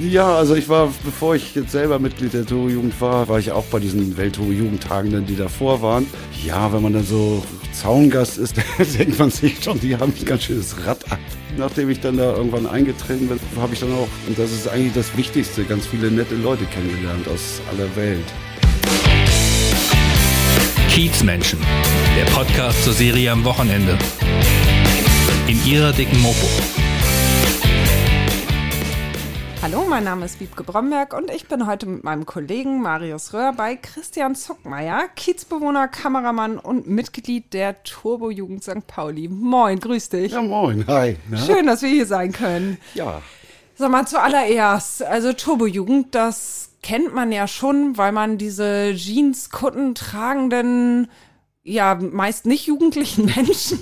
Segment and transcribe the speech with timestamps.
[0.00, 3.64] Ja, also ich war, bevor ich jetzt selber Mitglied der Turbo-Jugend war, war ich auch
[3.66, 6.06] bei diesen Welt-Turbo-Jugendtagen, die davor waren.
[6.44, 8.56] Ja, wenn man dann so Zaungast ist,
[8.98, 11.18] denkt man sich schon, die haben ein ganz schönes Rad ab.
[11.56, 14.94] Nachdem ich dann da irgendwann eingetreten bin, habe ich dann auch, und das ist eigentlich
[14.94, 18.26] das Wichtigste, ganz viele nette Leute kennengelernt aus aller Welt.
[20.88, 21.60] Kiezmenschen,
[22.16, 23.96] der Podcast zur Serie am Wochenende.
[25.46, 26.48] In ihrer dicken Mopo.
[29.64, 33.54] Hallo, mein Name ist Wiebke Bromberg und ich bin heute mit meinem Kollegen Marius Röhr
[33.54, 38.86] bei Christian Zuckmeier, Kiezbewohner, Kameramann und Mitglied der Turbo-Jugend St.
[38.86, 39.26] Pauli.
[39.26, 40.32] Moin, grüß dich.
[40.32, 41.16] Ja, moin, hi.
[41.30, 41.38] Na?
[41.38, 42.76] Schön, dass wir hier sein können.
[42.92, 43.22] Ja.
[43.74, 51.08] Sag mal zuallererst, also Turbo-Jugend, das kennt man ja schon, weil man diese Jeans-Kutten tragenden
[51.64, 53.80] ja meist nicht jugendlichen Menschen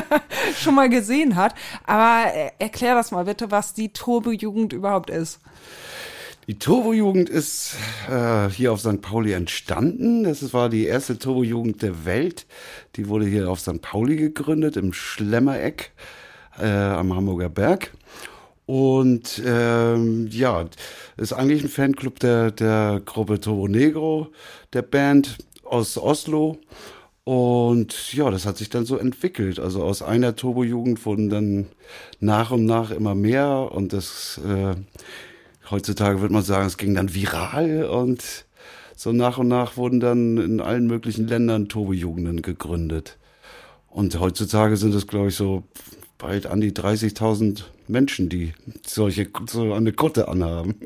[0.58, 1.54] schon mal gesehen hat.
[1.84, 5.40] Aber erklär das mal bitte, was die Turbo-Jugend überhaupt ist.
[6.48, 7.76] Die Turbo-Jugend ist
[8.10, 9.00] äh, hier auf St.
[9.00, 10.24] Pauli entstanden.
[10.24, 12.46] Das war die erste Turbo-Jugend der Welt.
[12.96, 13.80] Die wurde hier auf St.
[13.80, 15.92] Pauli gegründet, im Schlemmereck
[16.58, 17.92] äh, am Hamburger Berg.
[18.66, 20.66] Und ähm, ja,
[21.16, 24.28] ist eigentlich ein Fanclub der, der Gruppe Turbo Negro,
[24.72, 26.58] der Band aus Oslo.
[27.24, 29.60] Und ja, das hat sich dann so entwickelt.
[29.60, 31.66] Also aus einer Turbo-Jugend wurden dann
[32.18, 34.74] nach und nach immer mehr und das äh,
[35.70, 38.44] heutzutage würde man sagen, es ging dann viral und
[38.96, 43.18] so nach und nach wurden dann in allen möglichen Ländern Turbo-Jugenden gegründet.
[43.88, 45.64] Und heutzutage sind es, glaube ich, so
[46.18, 48.52] bald an die 30.000 Menschen, die
[48.86, 50.76] solche so eine Kutte anhaben.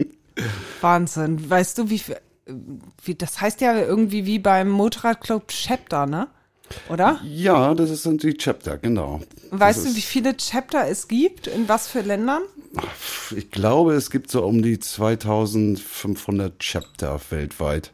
[0.81, 1.49] Wahnsinn.
[1.49, 2.17] Weißt du, wie viel,
[3.03, 6.29] wie, das heißt ja irgendwie wie beim Motorradclub Chapter, ne?
[6.89, 7.21] Oder?
[7.25, 9.21] Ja, das sind die Chapter, genau.
[9.51, 11.47] Weißt das du, wie viele Chapter es gibt?
[11.47, 12.43] In was für Ländern?
[13.35, 17.93] Ich glaube, es gibt so um die 2500 Chapter weltweit.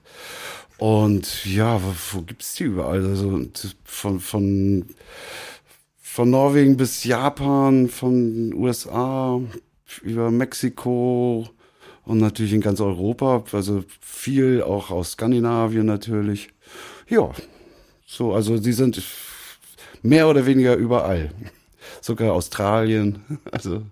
[0.78, 3.04] Und ja, wo, wo gibt's die überall?
[3.06, 3.40] Also
[3.84, 4.86] von, von,
[6.00, 9.40] von Norwegen bis Japan, von USA
[10.02, 11.46] über Mexiko,
[12.04, 16.48] und natürlich in ganz Europa, also viel auch aus Skandinavien natürlich.
[17.08, 17.30] Ja,
[18.06, 19.02] so, also sie sind
[20.02, 21.30] mehr oder weniger überall.
[22.00, 23.82] Sogar Australien, also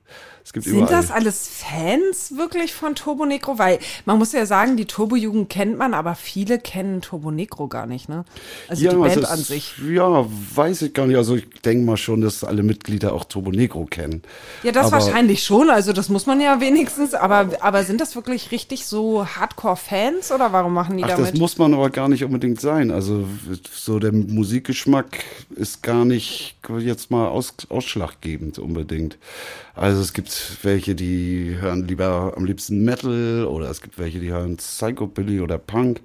[0.50, 0.90] es gibt Sind überall.
[0.90, 3.60] das alles Fans wirklich von Turbo Negro?
[3.60, 7.86] Weil man muss ja sagen, die Turbo-Jugend kennt man, aber viele kennen Turbo Negro gar
[7.86, 8.24] nicht, ne?
[8.66, 9.74] Also ja, die Band also an sich.
[9.88, 11.16] Ja, weiß ich gar nicht.
[11.16, 14.22] Also ich denke mal schon, dass alle Mitglieder auch Turbo Negro kennen.
[14.64, 15.70] Ja, das aber- wahrscheinlich schon.
[15.70, 17.14] Also das muss man ja wenigstens.
[17.14, 21.38] Aber, aber sind das wirklich richtig so Hardcore-Fans oder warum machen die Ach, das damit?
[21.38, 22.90] muss man aber gar nicht unbedingt sein.
[22.90, 23.24] Also
[23.72, 25.22] so der Musikgeschmack
[25.54, 29.16] ist gar nicht jetzt mal aus, ausschlaggebend unbedingt.
[29.76, 34.30] Also es gibt welche, die hören lieber am liebsten Metal oder es gibt welche, die
[34.30, 36.00] hören Psychobilly oder Punk.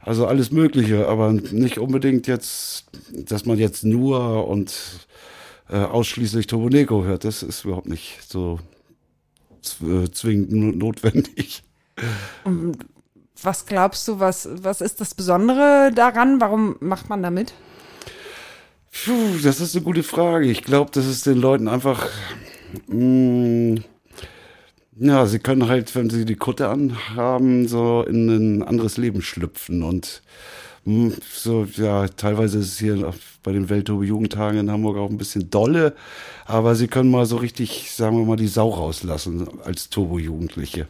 [0.00, 4.74] Also alles Mögliche, aber nicht unbedingt jetzt, dass man jetzt nur und
[5.68, 7.24] äh, ausschließlich Turbo Negro hört.
[7.24, 8.58] Das ist überhaupt nicht so
[9.62, 11.62] zw- zwingend no- notwendig.
[13.42, 16.40] Was glaubst du, was, was ist das Besondere daran?
[16.40, 17.52] Warum macht man damit?
[19.04, 20.50] Puh, das ist eine gute Frage.
[20.50, 22.08] Ich glaube, das ist den Leuten einfach.
[22.86, 23.80] Mh,
[24.96, 29.82] ja, sie können halt, wenn sie die Kutte anhaben, so in ein anderes Leben schlüpfen.
[29.82, 30.22] Und
[30.84, 35.50] mh, so, ja, teilweise ist es hier bei den Weltturbo-Jugendtagen in Hamburg auch ein bisschen
[35.50, 35.94] dolle.
[36.44, 40.86] Aber sie können mal so richtig, sagen wir mal, die Sau rauslassen als Turbo-Jugendliche.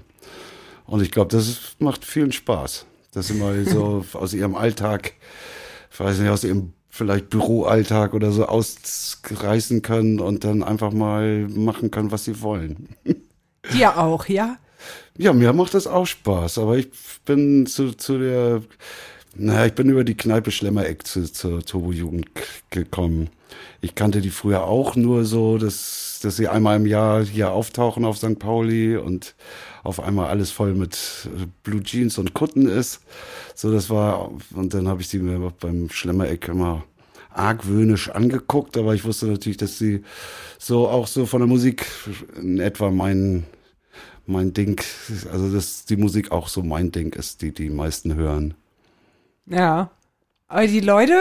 [0.87, 5.13] Und ich glaube, das ist, macht vielen Spaß, dass sie mal so aus ihrem Alltag,
[5.93, 11.49] ich weiß nicht, aus ihrem vielleicht Büroalltag oder so ausreißen können und dann einfach mal
[11.49, 12.89] machen können, was sie wollen.
[13.73, 14.57] Dir auch, ja?
[15.17, 16.89] Ja, mir macht das auch Spaß, aber ich
[17.25, 18.63] bin zu, zu der,
[19.35, 22.27] naja, ich bin über die Kneipe Schlemmereck zu, zur Turbo-Jugend
[22.71, 23.29] gekommen.
[23.81, 28.05] Ich kannte die früher auch nur so, dass, dass sie einmal im Jahr hier auftauchen
[28.05, 28.39] auf St.
[28.39, 29.35] Pauli und
[29.83, 33.01] auf einmal alles voll mit äh, Blue Jeans und Kutten ist.
[33.55, 36.85] So, das war, und dann habe ich sie mir beim Schlemmereck immer
[37.41, 40.03] argwöhnisch angeguckt, aber ich wusste natürlich, dass sie
[40.59, 41.87] so auch so von der Musik
[42.41, 43.45] in etwa mein,
[44.27, 44.81] mein Ding,
[45.33, 48.55] also dass die Musik auch so mein Ding ist, die die meisten hören.
[49.47, 49.91] Ja.
[50.53, 51.15] Aber die Leute,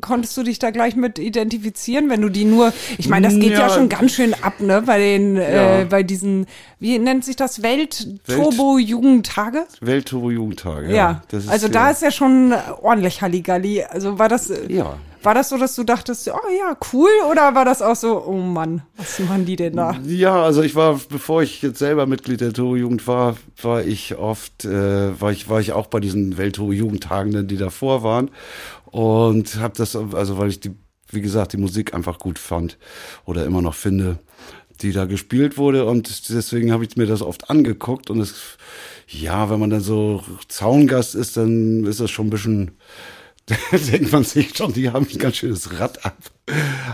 [0.00, 3.52] konntest du dich da gleich mit identifizieren, wenn du die nur, ich meine, das geht
[3.52, 3.68] ja, Ja.
[3.68, 5.80] schon ganz schön ab, ne, bei den, Ja.
[5.80, 6.46] äh, bei diesen,
[6.78, 9.66] wie nennt sich das, Welt-Turbo-Jugendtage?
[9.82, 10.94] Weltturbo-Jugendtage.
[10.94, 13.82] Ja, ist also ja, da ist ja schon ordentlich Halligalli.
[13.84, 17.54] Also war das, äh, Ja, War das so, dass du dachtest, oh ja, cool, oder
[17.54, 19.98] war das auch so, oh Mann, was machen die denn da?
[20.06, 24.64] Ja, also ich war, bevor ich jetzt selber Mitglied der Togo-Jugend war, war ich oft,
[24.64, 28.30] äh, war ich, war ich auch bei diesen Welt-Togo-Jugendtagenden, die davor waren.
[28.86, 30.72] Und habe das, also weil ich die,
[31.10, 32.78] wie gesagt, die Musik einfach gut fand
[33.26, 34.18] oder immer noch finde,
[34.80, 35.84] die da gespielt wurde.
[35.84, 38.08] Und deswegen habe ich mir das oft angeguckt.
[38.08, 38.56] Und es,
[39.06, 42.70] ja, wenn man dann so Zaungast ist, dann ist das schon ein bisschen
[43.92, 46.16] denkt man sich schon, die haben ein ganz schönes Rad ab.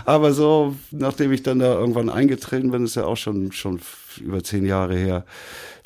[0.05, 3.79] Aber so, nachdem ich dann da irgendwann eingetreten bin, ist ja auch schon, schon
[4.19, 5.25] über zehn Jahre her,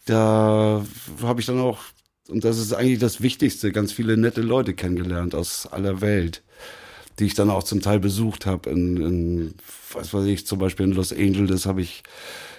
[0.05, 0.83] da
[1.21, 1.79] habe ich dann auch,
[2.27, 6.43] und das ist eigentlich das Wichtigste, ganz viele nette Leute kennengelernt aus aller Welt,
[7.19, 8.69] die ich dann auch zum Teil besucht habe.
[8.69, 9.53] In, in,
[9.93, 12.03] was weiß ich, zum Beispiel in Los Angeles habe ich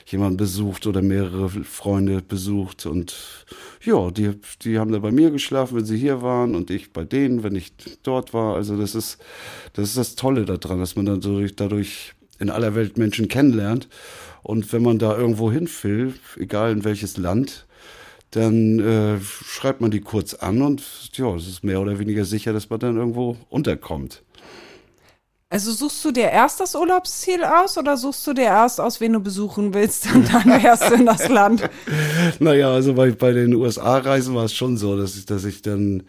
[0.07, 3.15] jemanden besucht oder mehrere Freunde besucht und
[3.83, 4.33] ja, die,
[4.63, 7.57] die haben da bei mir geschlafen, wenn sie hier waren und ich bei denen, wenn
[7.57, 7.73] ich
[8.03, 8.57] dort war.
[8.57, 9.19] Also das ist,
[9.73, 13.89] das ist das Tolle daran, dass man dann dadurch, dadurch in aller Welt Menschen kennenlernt.
[14.43, 17.67] Und wenn man da irgendwo hin will, egal in welches Land,
[18.33, 20.83] dann äh, schreibt man die kurz an und
[21.15, 24.23] ja, es ist mehr oder weniger sicher, dass man dann irgendwo unterkommt.
[25.53, 29.13] Also suchst du dir erst das Urlaubsziel aus oder suchst du dir erst aus, wen
[29.13, 31.69] du besuchen willst und dann fährst du in das Land?
[32.39, 36.05] Naja, also bei, bei den USA-Reisen war es schon so, dass ich, dass ich dann,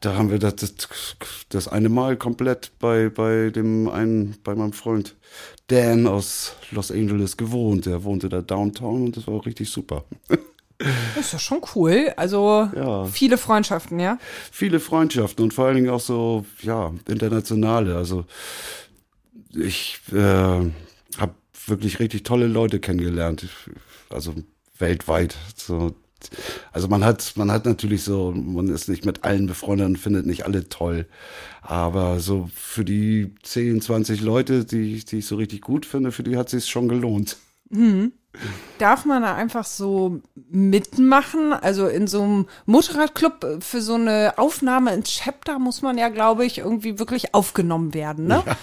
[0.00, 0.74] da haben wir das, das,
[1.50, 5.14] das eine Mal komplett bei, bei dem einen, bei meinem Freund
[5.68, 7.86] Dan aus Los Angeles gewohnt.
[7.86, 10.04] Der wohnte da downtown und das war auch richtig super.
[11.14, 12.12] Das ist ja schon cool.
[12.16, 13.04] Also ja.
[13.04, 14.18] viele Freundschaften, ja?
[14.50, 17.96] Viele Freundschaften und vor allen Dingen auch so, ja, internationale.
[17.96, 18.24] Also
[19.54, 21.34] ich äh, habe
[21.66, 23.46] wirklich richtig tolle Leute kennengelernt.
[24.08, 24.34] Also
[24.78, 25.36] weltweit.
[25.54, 25.94] So,
[26.72, 30.26] also man hat, man hat natürlich so, man ist nicht mit allen befreundet und findet
[30.26, 31.06] nicht alle toll.
[31.62, 36.22] Aber so für die 10, 20 Leute, die, die ich so richtig gut finde, für
[36.22, 37.36] die hat es sich schon gelohnt.
[37.68, 38.12] Mhm.
[38.78, 41.52] Darf man da einfach so mitmachen?
[41.52, 46.46] Also in so einem Motorradclub für so eine Aufnahme ins Chapter muss man ja, glaube
[46.46, 48.42] ich, irgendwie wirklich aufgenommen werden, ne?
[48.46, 48.56] Ja.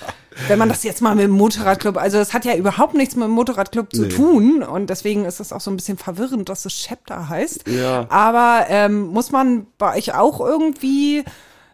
[0.48, 3.25] Wenn man das jetzt mal mit dem Motorradclub, also das hat ja überhaupt nichts mit
[3.25, 4.10] dem Motorradclub zu nee.
[4.10, 7.68] tun und deswegen ist es auch so ein bisschen verwirrend, dass es Chapter heißt.
[7.68, 8.06] Ja.
[8.10, 11.24] Aber ähm, muss man bei euch auch irgendwie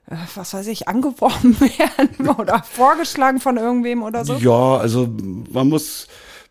[0.07, 4.35] äh, was weiß ich, angeworben werden oder vorgeschlagen von irgendwem oder so?
[4.35, 5.07] Ja, also
[5.51, 6.07] man muss,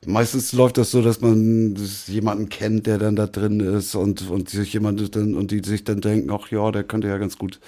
[0.07, 1.77] meistens läuft das so, dass man
[2.07, 5.85] jemanden kennt, der dann da drin ist und, und sich jemand dann, und die sich
[5.85, 7.61] dann denken, ach ja, der könnte ja ganz gut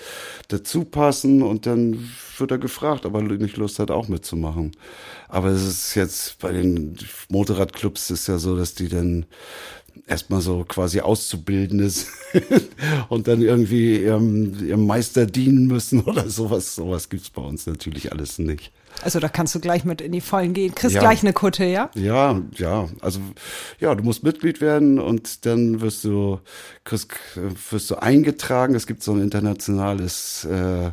[0.48, 2.08] dazu passen und dann
[2.38, 4.72] wird er gefragt, ob er nicht Lust hat, auch mitzumachen.
[5.28, 6.96] Aber es ist jetzt bei den
[7.28, 9.26] Motorradclubs ist ja so, dass die dann
[10.06, 12.08] erstmal so quasi Auszubildendes
[13.08, 16.74] und dann irgendwie ihrem, ihrem Meister dienen müssen oder sowas.
[16.74, 18.72] Sowas gibt's bei uns natürlich alles nicht.
[19.02, 20.74] Also da kannst du gleich mit in die Vollen gehen.
[20.74, 21.00] Kriegst ja.
[21.00, 21.90] gleich eine Kutte, ja?
[21.94, 22.88] Ja, ja.
[23.00, 23.20] Also
[23.80, 26.40] ja, du musst Mitglied werden und dann wirst du,
[26.84, 27.08] kriegst,
[27.70, 28.74] wirst du eingetragen.
[28.74, 30.90] Es gibt so ein internationales äh,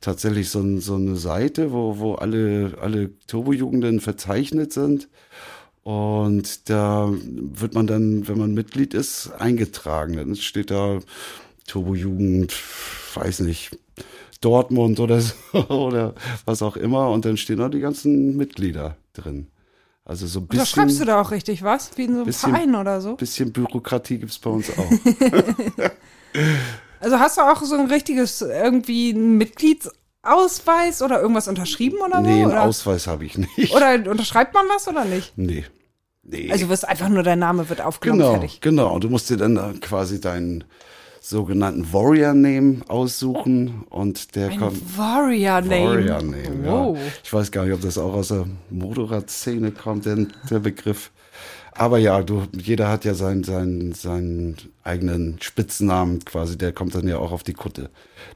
[0.00, 5.08] tatsächlich so, so eine Seite, wo, wo alle, alle Turbojugenden verzeichnet sind.
[5.82, 10.16] Und da wird man dann, wenn man Mitglied ist, eingetragen.
[10.16, 11.00] Dann steht da
[11.66, 12.54] Turbojugend,
[13.14, 13.78] weiß nicht,
[14.40, 15.34] Dortmund oder so
[15.68, 17.10] oder was auch immer.
[17.10, 19.48] Und dann stehen da die ganzen Mitglieder drin.
[20.04, 20.64] Also so ein bisschen.
[20.64, 21.96] Da schreibst du da auch richtig was?
[21.96, 23.14] Wie in so einem bisschen, Verein oder so?
[23.16, 24.90] Bisschen Bürokratie gibt's bei uns auch.
[27.00, 29.12] also hast du auch so ein richtiges irgendwie
[30.22, 32.22] Mitgliedsausweis oder irgendwas unterschrieben oder so?
[32.22, 32.62] Nee, einen oder?
[32.62, 33.74] Ausweis habe ich nicht.
[33.74, 35.36] Oder unterschreibt man was oder nicht?
[35.36, 35.64] Nee.
[36.22, 36.52] Nee.
[36.52, 38.60] Also wirst einfach nur dein Name wird aufgenommen, genau, fertig.
[38.60, 40.64] Genau, du musst dir dann quasi deinen
[41.22, 44.98] sogenannten Warrior Name aussuchen und der Ein kommt.
[44.98, 45.86] Warrior Name.
[45.86, 46.96] Warrior Name, wow.
[46.96, 47.02] ja.
[47.24, 51.10] Ich weiß gar nicht, ob das auch aus der Motorradszene kommt, denn der Begriff.
[51.72, 57.08] Aber ja, du, jeder hat ja seinen, seinen, seinen eigenen Spitznamen quasi, der kommt dann
[57.08, 57.90] ja auch auf die Kutte.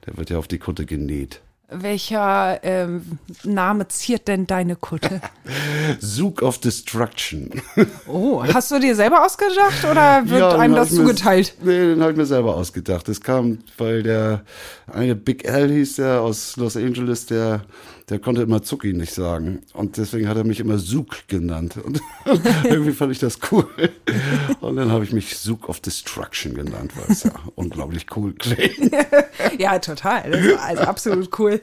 [0.06, 1.40] Der wird ja auf die Kutte genäht.
[1.70, 5.22] Welcher ähm, Name ziert denn deine Kutte?
[6.00, 7.50] Zug of Destruction.
[8.06, 11.56] Oh, hast du dir selber ausgedacht oder wird ja, einem das zugeteilt?
[11.62, 13.08] Mir, nee, den habe ich mir selber ausgedacht.
[13.08, 14.42] Das kam, weil der
[14.92, 17.62] eine Big L hieß der aus Los Angeles, der
[18.08, 19.60] der konnte immer Zucki nicht sagen.
[19.72, 21.76] Und deswegen hat er mich immer Suk genannt.
[21.84, 22.00] Und
[22.64, 23.66] irgendwie fand ich das cool.
[24.60, 28.92] Und dann habe ich mich Suk of Destruction genannt, weil es ja unglaublich cool klingt.
[29.58, 30.56] ja, total.
[30.58, 31.60] Also absolut cool.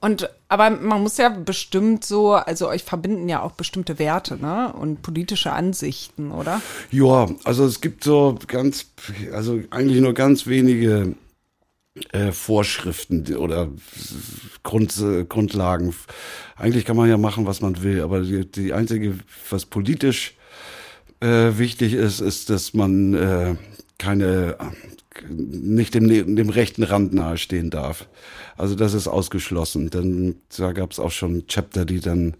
[0.00, 4.72] Und aber man muss ja bestimmt so, also euch verbinden ja auch bestimmte Werte, ne?
[4.72, 6.62] Und politische Ansichten, oder?
[6.90, 8.86] Ja, also es gibt so ganz,
[9.32, 11.14] also eigentlich nur ganz wenige
[12.12, 13.70] äh, Vorschriften oder
[14.62, 14.94] Grund,
[15.28, 15.94] Grundlagen.
[16.56, 19.18] Eigentlich kann man ja machen, was man will, aber die, die einzige,
[19.48, 20.36] was politisch
[21.20, 23.56] äh, wichtig ist, ist, dass man äh,
[23.98, 24.56] keine
[25.28, 28.08] nicht dem, dem rechten Rand nahestehen darf.
[28.56, 32.36] Also das ist ausgeschlossen, denn da gab es auch schon Chapter, die dann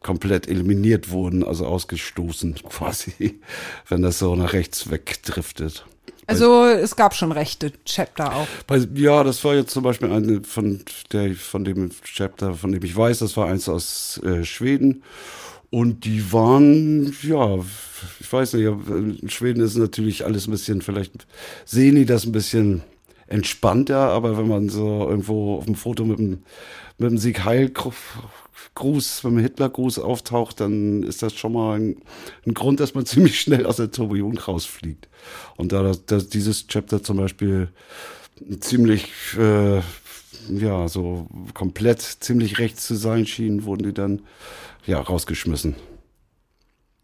[0.00, 3.40] komplett eliminiert wurden, also ausgestoßen quasi,
[3.88, 5.86] wenn das so nach rechts wegdriftet.
[6.26, 8.48] Also es gab schon rechte Chapter auch.
[8.94, 12.96] Ja, das war jetzt zum Beispiel eine von der von dem Chapter, von dem ich
[12.96, 15.02] weiß, das war eins aus äh, Schweden.
[15.70, 17.58] Und die waren, ja,
[18.20, 21.26] ich weiß nicht, in Schweden ist natürlich alles ein bisschen, vielleicht
[21.64, 22.82] sehen die das ein bisschen
[23.26, 26.42] entspannter, aber wenn man so irgendwo auf dem Foto mit dem,
[26.98, 27.70] mit dem Sieg Heil
[28.74, 31.96] Gruß, wenn man Hitlergruß auftaucht, dann ist das schon mal ein,
[32.46, 35.08] ein Grund, dass man ziemlich schnell aus der Turbo-Jugend rausfliegt.
[35.56, 37.68] Und da das, das, dieses Chapter zum Beispiel
[38.60, 39.08] ziemlich,
[39.38, 39.80] äh,
[40.48, 44.22] ja, so komplett ziemlich rechts zu sein schien, wurden die dann,
[44.86, 45.74] ja, rausgeschmissen.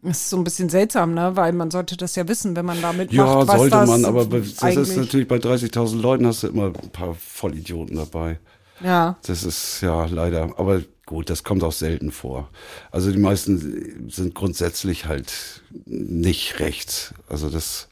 [0.03, 1.31] Das ist so ein bisschen seltsam, ne?
[1.35, 4.25] Weil man sollte das ja wissen, wenn man damit ja, macht, was sollte man, aber
[4.25, 8.37] das ist natürlich bei 30.000 Leuten hast du immer ein paar Vollidioten dabei.
[8.81, 9.17] Ja.
[9.25, 12.49] Das ist ja leider, aber gut, das kommt auch selten vor.
[12.91, 17.13] Also die meisten sind grundsätzlich halt nicht rechts.
[17.27, 17.89] Also das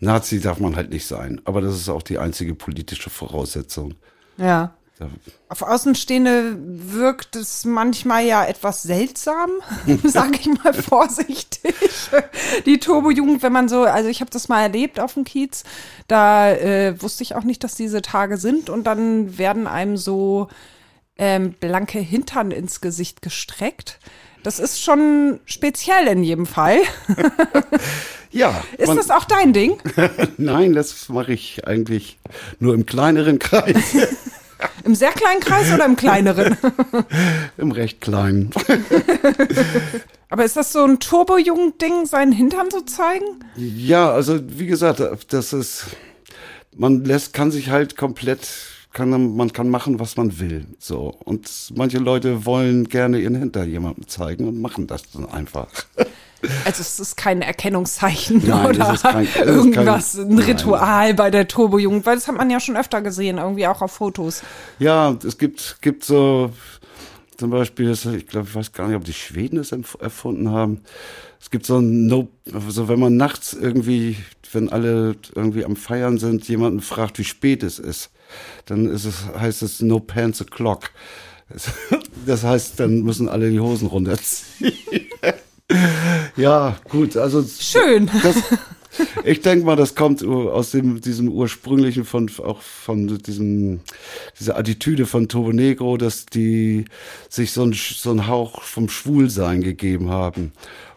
[0.00, 1.40] Nazi darf man halt nicht sein.
[1.44, 3.94] Aber das ist auch die einzige politische Voraussetzung.
[4.36, 4.74] Ja.
[5.48, 9.50] Auf Außenstehende wirkt es manchmal ja etwas seltsam,
[10.04, 11.74] sage ich mal vorsichtig.
[12.64, 15.64] Die Turbo-Jugend, wenn man so, also ich habe das mal erlebt auf dem Kiez,
[16.08, 20.48] da äh, wusste ich auch nicht, dass diese Tage sind und dann werden einem so
[21.18, 23.98] ähm, blanke Hintern ins Gesicht gestreckt.
[24.42, 26.78] Das ist schon speziell in jedem Fall.
[28.30, 28.62] ja.
[28.78, 29.76] Ist das auch dein Ding?
[30.36, 32.18] Nein, das mache ich eigentlich
[32.60, 33.96] nur im kleineren Kreis,
[34.84, 36.56] Im sehr kleinen Kreis oder im kleineren?
[37.56, 38.50] im recht kleinen.
[40.28, 43.44] Aber ist das so ein Turbo-Jugend-Ding, seinen Hintern zu zeigen?
[43.56, 45.86] Ja, also wie gesagt, das ist,
[46.76, 48.48] man lässt, kann sich halt komplett,
[48.92, 50.66] kann, man kann machen, was man will.
[50.78, 51.14] So.
[51.24, 55.68] Und manche Leute wollen gerne ihren Hinter jemandem zeigen und machen das dann einfach.
[56.64, 60.44] Also es ist kein Erkennungszeichen Nein, oder kein- irgendwas, kein- ein nein.
[60.46, 63.92] Ritual bei der Turbo-Jugend, weil das hat man ja schon öfter gesehen, irgendwie auch auf
[63.92, 64.42] Fotos.
[64.78, 66.50] Ja, es gibt, gibt so,
[67.36, 70.80] zum Beispiel, ich glaube, ich weiß gar nicht, ob die Schweden es erfunden haben.
[71.40, 74.16] Es gibt so ein No, also wenn man nachts irgendwie,
[74.52, 78.10] wenn alle irgendwie am Feiern sind, jemanden fragt, wie spät es ist,
[78.64, 80.84] dann ist es, heißt es No Pants O'Clock.
[82.26, 84.72] Das heißt, dann müssen alle die Hosen runterziehen.
[86.36, 87.44] Ja, gut, also.
[87.58, 88.10] Schön.
[88.22, 88.36] Das,
[89.24, 93.80] ich denke mal, das kommt aus dem, diesem ursprünglichen von, auch von diesem,
[94.38, 96.84] dieser Attitüde von Turbo Negro, dass die
[97.28, 100.52] sich so ein, so ein Hauch vom Schwulsein gegeben haben.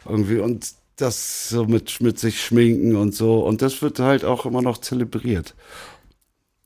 [0.05, 3.39] Irgendwie und das so mit, mit sich schminken und so.
[3.39, 5.55] Und das wird halt auch immer noch zelebriert.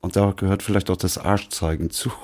[0.04, 2.12] Und da gehört vielleicht auch das Arschzeigen zu.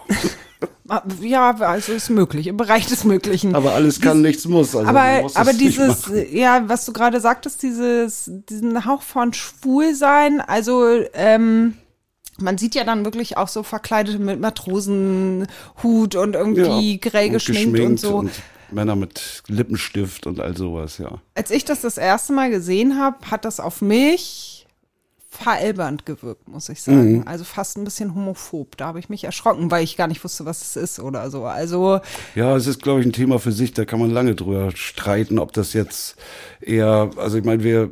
[1.22, 3.54] Ja, also ist möglich, im Bereich des Möglichen.
[3.54, 4.76] Aber alles kann, nichts muss.
[4.76, 10.42] Also Aber, muss aber dieses, ja, was du gerade sagtest, dieses, diesen Hauch von Schwulsein,
[10.42, 11.76] also ähm,
[12.40, 17.80] man sieht ja dann wirklich auch so verkleidet mit Matrosenhut und irgendwie grell und geschminkt,
[17.80, 18.16] und so.
[18.16, 18.32] Und
[18.72, 21.20] Männer mit Lippenstift und all sowas, ja.
[21.36, 24.59] Als ich das das erste Mal gesehen habe, hat das auf mich
[25.30, 27.18] veralbernd gewirkt, muss ich sagen.
[27.18, 27.24] Mhm.
[27.28, 28.76] Also fast ein bisschen homophob.
[28.78, 31.46] Da habe ich mich erschrocken, weil ich gar nicht wusste, was es ist oder so.
[31.46, 32.02] Also
[32.36, 35.38] Ja, es ist, glaube ich, ein Thema für sich, da kann man lange drüber streiten,
[35.38, 36.16] ob das jetzt
[36.60, 37.92] eher, also ich meine, wir,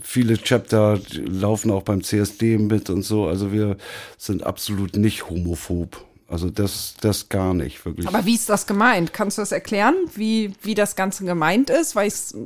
[0.00, 3.76] viele Chapter laufen auch beim CSD mit und so, also wir
[4.18, 6.04] sind absolut nicht homophob.
[6.28, 8.06] Also das, das gar nicht, wirklich.
[8.06, 9.12] Aber wie ist das gemeint?
[9.12, 11.94] Kannst du das erklären, wie, wie das Ganze gemeint ist?
[11.94, 12.36] Weil ich es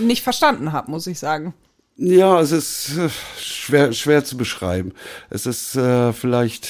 [0.00, 1.54] nicht verstanden habe, muss ich sagen.
[1.96, 3.08] Ja, es ist äh,
[3.38, 4.92] schwer, schwer zu beschreiben.
[5.30, 6.68] Es ist äh, vielleicht,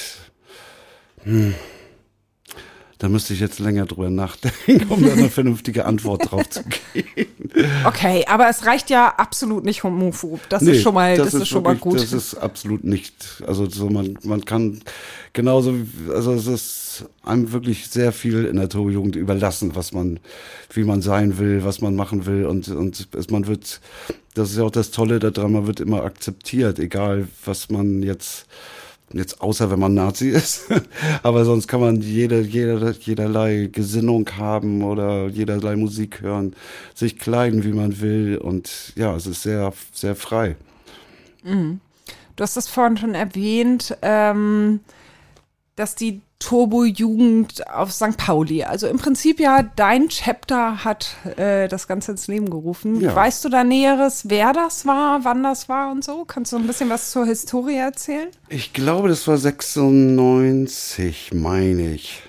[1.22, 1.54] hm,
[2.98, 6.62] da müsste ich jetzt länger drüber nachdenken, um da eine vernünftige Antwort drauf zu
[6.92, 7.30] geben.
[7.84, 10.40] Okay, aber es reicht ja absolut nicht homophob.
[10.50, 12.00] Das Nee, ist schon mal, das, ist, schon mal wirklich- gut.
[12.02, 14.80] Das ist absolut nicht, also so man, man kann
[15.32, 15.74] genauso,
[16.12, 20.20] also es ist einem wirklich sehr viel in der Turbo-Jugend überlassen, was man,
[20.72, 23.80] wie man sein will, was man machen will und, und es, man wird,
[24.34, 28.46] das ist ja auch das Tolle daran, man wird immer akzeptiert, egal was man jetzt,
[29.12, 30.66] jetzt außer wenn man Nazi ist,
[31.22, 36.54] aber sonst kann man jede, jeder, jederlei Gesinnung haben oder jederlei Musik hören,
[36.94, 38.36] sich kleiden, wie man will.
[38.36, 40.56] Und ja, es ist sehr, sehr frei.
[42.36, 44.80] du hast das vorhin schon erwähnt, ähm,
[45.76, 48.18] dass die Turbo-Jugend auf St.
[48.18, 53.00] Pauli, also im Prinzip ja dein Chapter hat äh, das Ganze ins Leben gerufen.
[53.00, 53.16] Ja.
[53.16, 56.26] Weißt du da Näheres, wer das war, wann das war und so?
[56.26, 58.28] Kannst du ein bisschen was zur Historie erzählen?
[58.50, 62.22] Ich glaube, das war 96, meine ich.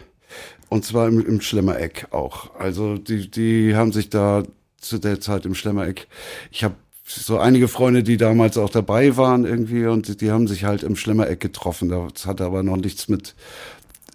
[0.70, 2.56] Und zwar im, im Schlemmereck auch.
[2.58, 4.44] Also die, die haben sich da
[4.80, 6.08] zu der Zeit im Schlemmereck,
[6.52, 10.64] ich habe so einige Freunde, die damals auch dabei waren irgendwie und die, haben sich
[10.64, 11.90] halt im Schlemmereck getroffen.
[11.90, 13.36] Das hatte aber noch nichts mit,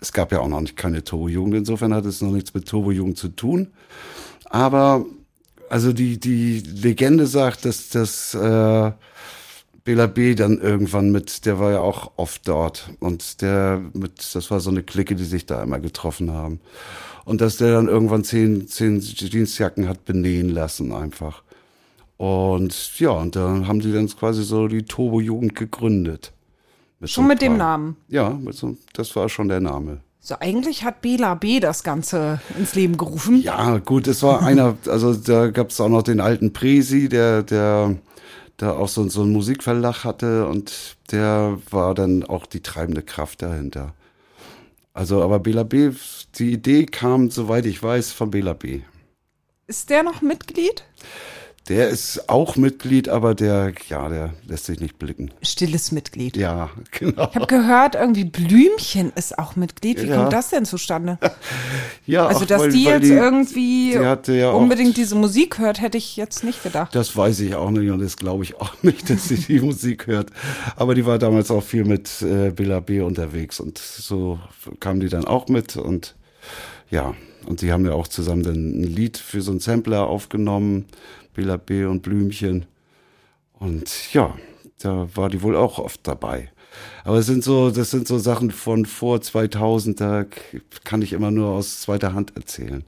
[0.01, 3.19] es gab ja auch noch nicht keine Turbo-Jugend, insofern hat es noch nichts mit Turbo-Jugend
[3.19, 3.69] zu tun.
[4.49, 5.05] Aber
[5.69, 8.93] also die, die Legende sagt, dass das äh,
[9.85, 14.51] Bela B dann irgendwann mit, der war ja auch oft dort und der mit, das
[14.51, 16.61] war so eine Clique, die sich da immer getroffen haben.
[17.25, 21.43] Und dass der dann irgendwann zehn, zehn Jeansjacken hat benähen lassen einfach.
[22.17, 26.33] Und ja, und da haben die dann quasi so die Turbo-Jugend gegründet.
[27.01, 27.97] Schon so ein mit dem Namen.
[28.09, 30.01] Ja, mit so, das war schon der Name.
[30.21, 31.61] So, eigentlich hat Bela B.
[31.61, 33.41] das Ganze ins Leben gerufen.
[33.41, 37.43] Ja, gut, es war einer, also da gab es auch noch den alten Presi, der,
[37.43, 37.97] der
[38.59, 43.41] da auch so, so einen Musikverlag hatte und der war dann auch die treibende Kraft
[43.41, 43.95] dahinter.
[44.93, 45.93] Also, aber Bela B,
[46.35, 48.83] die Idee kam, soweit ich weiß, von Bela B.
[49.67, 50.85] Ist der noch Mitglied?
[51.71, 55.31] Der ist auch Mitglied, aber der, ja, der lässt sich nicht blicken.
[55.41, 56.37] Stilles Mitglied.
[56.37, 57.29] Ja, genau.
[57.31, 60.03] Ich habe gehört, irgendwie Blümchen ist auch Mitglied.
[60.03, 60.17] Wie Ja.
[60.17, 61.19] kommt das denn zustande?
[62.07, 63.97] Ja, Also, ach, dass weil- die weil jetzt irgendwie
[64.27, 66.93] die ja unbedingt diese Musik hört, hätte ich jetzt nicht gedacht.
[66.95, 70.09] Das weiß ich auch nicht und das glaube ich auch nicht, dass sie die Musik
[70.09, 70.31] hört.
[70.75, 74.41] Aber die war damals auch viel mit äh, Bela B unterwegs und so
[74.81, 76.17] kamen die dann auch mit und
[76.91, 77.15] ja,
[77.47, 80.87] und die haben ja auch zusammen dann ein Lied für so einen Sampler aufgenommen,
[81.35, 82.67] Bela B und Blümchen.
[83.59, 84.37] Und ja,
[84.79, 86.51] da war die wohl auch oft dabei.
[87.05, 90.25] Aber es sind so, das sind so Sachen von vor 2000, da
[90.85, 92.85] kann ich immer nur aus zweiter Hand erzählen.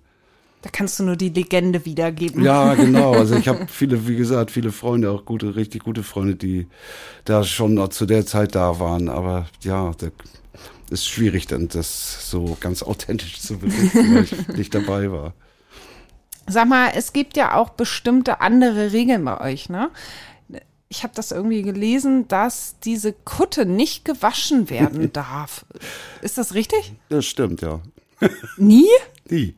[0.62, 2.44] Da kannst du nur die Legende wiedergeben.
[2.44, 3.12] Ja, genau.
[3.12, 6.68] Also ich habe viele, wie gesagt, viele Freunde, auch gute, richtig gute Freunde, die
[7.24, 9.08] da schon noch zu der Zeit da waren.
[9.08, 10.08] Aber ja, da
[10.90, 15.34] ist schwierig, dann das so ganz authentisch zu berichten, weil ich nicht dabei war.
[16.46, 19.90] Sag mal, es gibt ja auch bestimmte andere Regeln bei euch, ne?
[20.88, 25.64] Ich habe das irgendwie gelesen, dass diese Kutte nicht gewaschen werden darf.
[26.20, 26.92] Ist das richtig?
[27.08, 27.80] Das stimmt, ja.
[28.58, 28.88] Nie?
[29.30, 29.56] Die.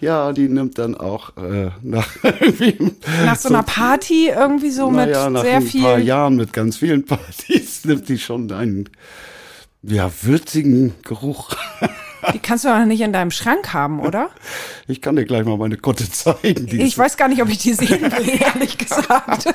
[0.00, 2.08] Ja, die nimmt dann auch äh, nach
[3.24, 6.06] Nach so einer Party irgendwie so mit naja, nach sehr ein paar viel.
[6.06, 8.90] Jahren mit ganz vielen Partys nimmt die schon einen
[9.82, 11.56] ja, würzigen Geruch.
[12.34, 14.30] Die kannst du doch nicht in deinem Schrank haben, oder?
[14.86, 16.66] Ich kann dir gleich mal meine Kutte zeigen.
[16.66, 19.46] Die Ich weiß gar nicht, ob ich die sehen will, ehrlich gesagt.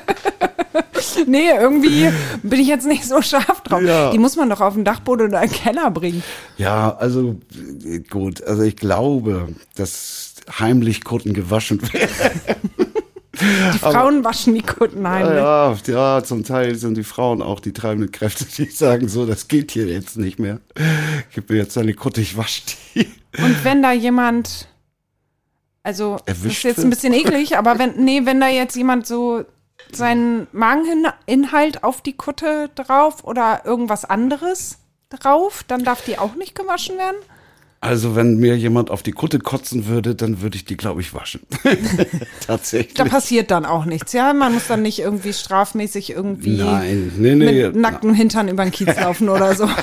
[1.26, 2.10] nee, irgendwie
[2.42, 3.82] bin ich jetzt nicht so scharf drauf.
[3.82, 4.10] Ja.
[4.10, 6.22] Die muss man doch auf den Dachboden oder einen Keller bringen.
[6.58, 7.36] Ja, also
[8.10, 12.10] gut, also ich glaube, dass heimlich Kutten gewaschen werden.
[13.40, 15.36] Die Frauen waschen die Kutten heimlich.
[15.36, 19.48] Ja, ja, zum Teil sind die Frauen auch die treibenden Kräfte, die sagen so, das
[19.48, 20.60] geht hier jetzt nicht mehr.
[21.34, 22.62] Gib mir jetzt deine Kutte, ich wasche
[22.94, 23.06] die.
[23.38, 24.68] Und wenn da jemand,
[25.82, 29.06] also das ist Erwischt jetzt ein bisschen eklig, aber wenn, nee, wenn da jetzt jemand
[29.06, 29.44] so
[29.92, 34.78] seinen Mageninhalt auf die Kutte drauf oder irgendwas anderes
[35.10, 37.16] drauf, dann darf die auch nicht gewaschen werden?
[37.80, 41.14] Also wenn mir jemand auf die Kutte kotzen würde, dann würde ich die, glaube ich,
[41.14, 41.42] waschen.
[42.46, 42.94] Tatsächlich.
[42.94, 44.32] Da passiert dann auch nichts, ja?
[44.32, 47.66] Man muss dann nicht irgendwie strafmäßig irgendwie Nein, nee, nee.
[47.66, 49.68] mit nacktem Hintern über den Kiez laufen oder so.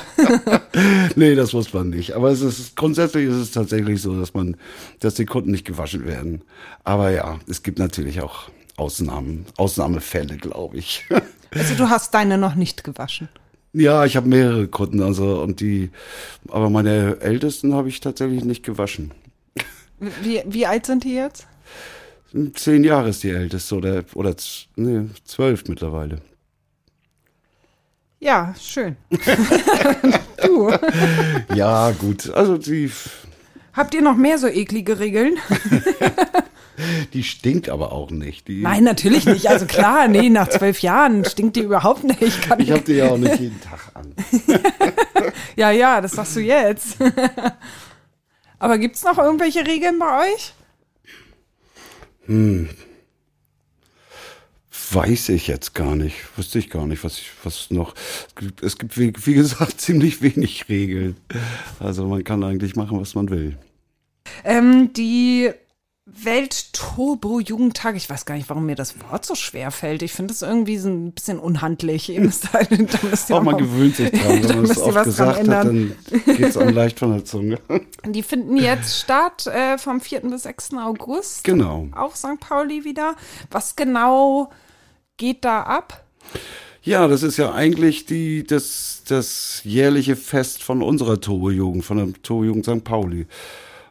[1.15, 2.13] Nee, das muss man nicht.
[2.13, 4.57] Aber es ist grundsätzlich ist es tatsächlich so, dass man,
[4.99, 6.41] dass die Kunden nicht gewaschen werden.
[6.83, 11.05] Aber ja, es gibt natürlich auch Ausnahmen, Ausnahmefälle, glaube ich.
[11.55, 13.29] Also du hast deine noch nicht gewaschen.
[13.73, 15.89] Ja, ich habe mehrere Kunden, also und die,
[16.49, 19.11] aber meine ältesten habe ich tatsächlich nicht gewaschen.
[20.21, 21.47] Wie, wie alt sind die jetzt?
[22.55, 24.35] Zehn Jahre ist die älteste oder oder
[24.75, 26.21] nee, zwölf mittlerweile.
[28.19, 28.95] Ja, schön.
[30.43, 30.71] du.
[31.53, 32.29] Ja, gut.
[32.29, 32.89] Also die,
[33.73, 35.37] Habt ihr noch mehr so eklige Regeln?
[37.13, 38.47] die stinkt aber auch nicht.
[38.47, 39.47] Die, Nein, natürlich nicht.
[39.47, 42.41] Also klar, nee, nach zwölf Jahren stinkt die überhaupt nicht.
[42.41, 44.13] Kann ich habe die ja auch nicht jeden Tag an.
[45.55, 46.97] ja, ja, das sagst du jetzt.
[48.59, 50.53] Aber gibt's noch irgendwelche Regeln bei euch?
[54.91, 56.15] Weiß ich jetzt gar nicht.
[56.37, 57.95] Wüsste ich gar nicht, was ich, was noch.
[58.27, 61.17] Es gibt, es gibt wie, wie gesagt, ziemlich wenig Regeln.
[61.79, 63.57] Also man kann eigentlich machen, was man will.
[64.43, 65.51] Ähm, die
[66.21, 67.95] Welt-Turbo-Jugendtag.
[67.95, 70.01] Ich weiß gar nicht, warum mir das Wort so schwer fällt.
[70.03, 72.09] Ich finde das irgendwie so ein bisschen unhandlich.
[72.09, 72.77] Ihr müsst da, da
[73.09, 75.15] müsst ihr Auch man gewöhnt sich dran, da wenn man es müsst ihr oft was
[75.15, 75.95] dran gesagt hat, dann
[76.25, 77.59] geht es einem leicht von der Zunge.
[78.05, 80.21] Die finden jetzt statt äh, vom 4.
[80.21, 80.73] bis 6.
[80.75, 81.43] August.
[81.43, 81.87] Genau.
[81.93, 82.39] Auf St.
[82.39, 83.15] Pauli wieder.
[83.51, 84.51] Was genau
[85.17, 86.03] geht da ab?
[86.83, 92.21] Ja, das ist ja eigentlich die, das, das jährliche Fest von unserer Turbo-Jugend, von der
[92.21, 92.83] Turbo-Jugend St.
[92.83, 93.25] Pauli.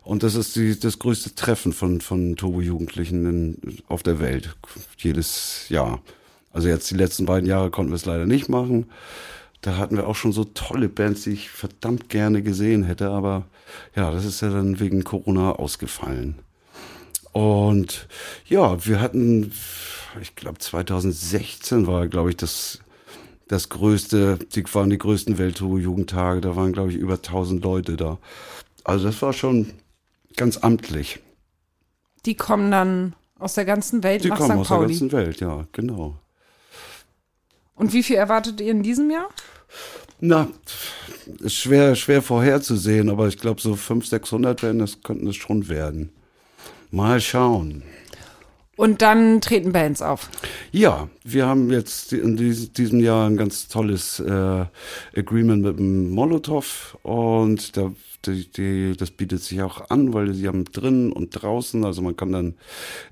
[0.04, 4.56] Und das ist die, das größte Treffen von, von Turbo-Jugendlichen auf der Welt.
[4.98, 6.00] Jedes Jahr.
[6.52, 8.86] Also jetzt die letzten beiden Jahre konnten wir es leider nicht machen.
[9.60, 13.10] Da hatten wir auch schon so tolle Bands, die ich verdammt gerne gesehen hätte.
[13.10, 13.46] Aber
[13.94, 16.34] ja, das ist ja dann wegen Corona ausgefallen.
[17.30, 18.08] Und
[18.46, 19.52] ja, wir hatten,
[20.20, 22.80] ich glaube 2016 war, glaube ich, das
[23.48, 28.18] das größte, die waren die größten Welttour-Jugendtage, da waren, glaube ich, über 1000 Leute da.
[28.82, 29.74] Also das war schon
[30.36, 31.20] ganz amtlich.
[32.26, 34.58] Die kommen dann aus der ganzen Welt Die nach kommen St.
[34.60, 34.88] aus der Pauli.
[34.88, 36.16] ganzen Welt, ja, genau.
[37.74, 39.28] Und wie viel erwartet ihr in diesem Jahr?
[40.20, 40.48] Na,
[41.40, 45.68] ist schwer, schwer vorherzusehen, aber ich glaube, so 500, 600 werden, das könnten es schon
[45.68, 46.12] werden.
[46.90, 47.82] Mal schauen.
[48.82, 50.28] Und dann treten Bands auf.
[50.72, 54.64] Ja, wir haben jetzt in dies- diesem Jahr ein ganz tolles äh,
[55.16, 57.92] Agreement mit dem Molotow und da,
[58.26, 62.16] die, die, das bietet sich auch an, weil sie haben drin und draußen, also man
[62.16, 62.54] kann dann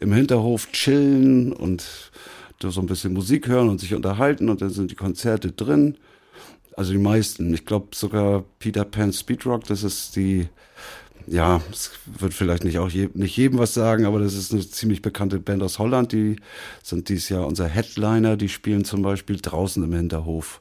[0.00, 2.10] im Hinterhof chillen und
[2.58, 5.98] da so ein bisschen Musik hören und sich unterhalten und dann sind die Konzerte drin.
[6.76, 7.54] Also die meisten.
[7.54, 10.48] Ich glaube sogar Peter Pan Speedrock, das ist die,
[11.30, 14.68] ja, es wird vielleicht nicht auch je, nicht jedem was sagen, aber das ist eine
[14.68, 16.10] ziemlich bekannte Band aus Holland.
[16.10, 16.36] Die
[16.82, 18.36] sind dieses Jahr unser Headliner.
[18.36, 20.60] Die spielen zum Beispiel draußen im Hinterhof.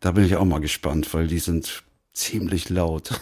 [0.00, 1.82] Da bin ich auch mal gespannt, weil die sind
[2.14, 3.20] ziemlich laut.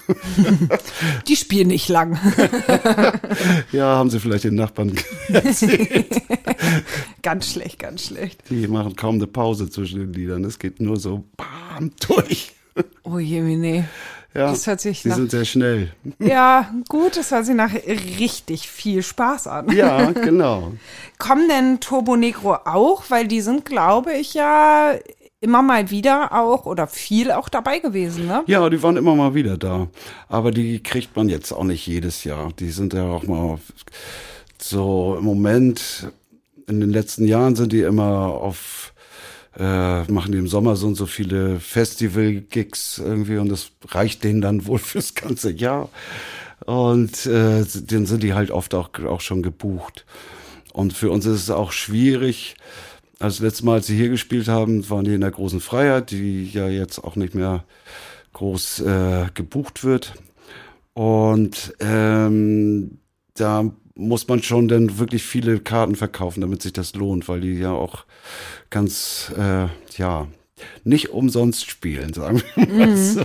[1.28, 2.18] Die spielen nicht lang.
[3.72, 4.96] ja, haben sie vielleicht den Nachbarn.
[7.22, 8.42] ganz schlecht, ganz schlecht.
[8.50, 10.44] Die machen kaum eine Pause zwischen den Liedern.
[10.44, 12.52] Es geht nur so bam durch.
[13.04, 13.85] Oh je, nee.
[14.34, 15.92] Ja, Das hört sich die nach- sind sehr schnell.
[16.20, 17.72] Ja, gut, das hört sich nach
[18.18, 19.70] richtig viel Spaß an.
[19.72, 20.72] Ja, genau.
[21.18, 23.04] Kommen denn Turbo Negro auch?
[23.08, 24.92] Weil die sind, glaube ich, ja
[25.40, 28.44] immer mal wieder auch oder viel auch dabei gewesen, ne?
[28.46, 29.88] Ja, die waren immer mal wieder da.
[30.28, 32.52] Aber die kriegt man jetzt auch nicht jedes Jahr.
[32.58, 33.58] Die sind ja auch mal
[34.62, 36.12] so im Moment,
[36.68, 38.89] in den letzten Jahren sind die immer auf,
[39.58, 44.40] äh, machen die im Sommer so und so viele Festival-Gigs irgendwie und das reicht denen
[44.40, 45.88] dann wohl fürs ganze Jahr.
[46.66, 50.04] Und äh, dann sind die halt oft auch, auch schon gebucht.
[50.72, 52.54] Und für uns ist es auch schwierig.
[53.18, 56.44] Also letztes Mal, als sie hier gespielt haben, waren die in der großen Freiheit, die
[56.50, 57.64] ja jetzt auch nicht mehr
[58.34, 60.14] groß äh, gebucht wird.
[60.94, 62.98] Und ähm,
[63.34, 67.55] da muss man schon dann wirklich viele Karten verkaufen, damit sich das lohnt, weil die
[67.55, 68.05] ja auch
[68.70, 70.29] ganz, äh, ja,
[70.85, 73.24] nicht umsonst spielen, sagen wir mal so.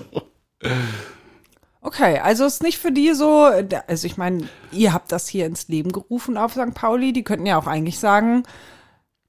[1.81, 3.43] Okay, also ist nicht für die so,
[3.87, 6.73] also ich meine, ihr habt das hier ins Leben gerufen auf St.
[6.73, 8.43] Pauli, die könnten ja auch eigentlich sagen,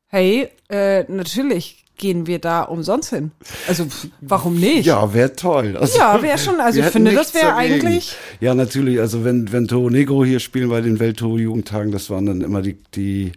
[0.07, 3.33] hey, äh, natürlich gehen wir da umsonst hin.
[3.69, 3.87] Also
[4.21, 4.87] warum nicht?
[4.87, 5.77] Ja, wäre toll.
[5.77, 9.01] Also, Ja, wäre schon, also ich finde, das wäre eigentlich, Ja, natürlich.
[9.01, 12.77] Also wenn, wenn Toro Negro hier spielen bei den Welttoro-Jugendtagen, das waren dann immer die,
[12.95, 13.33] die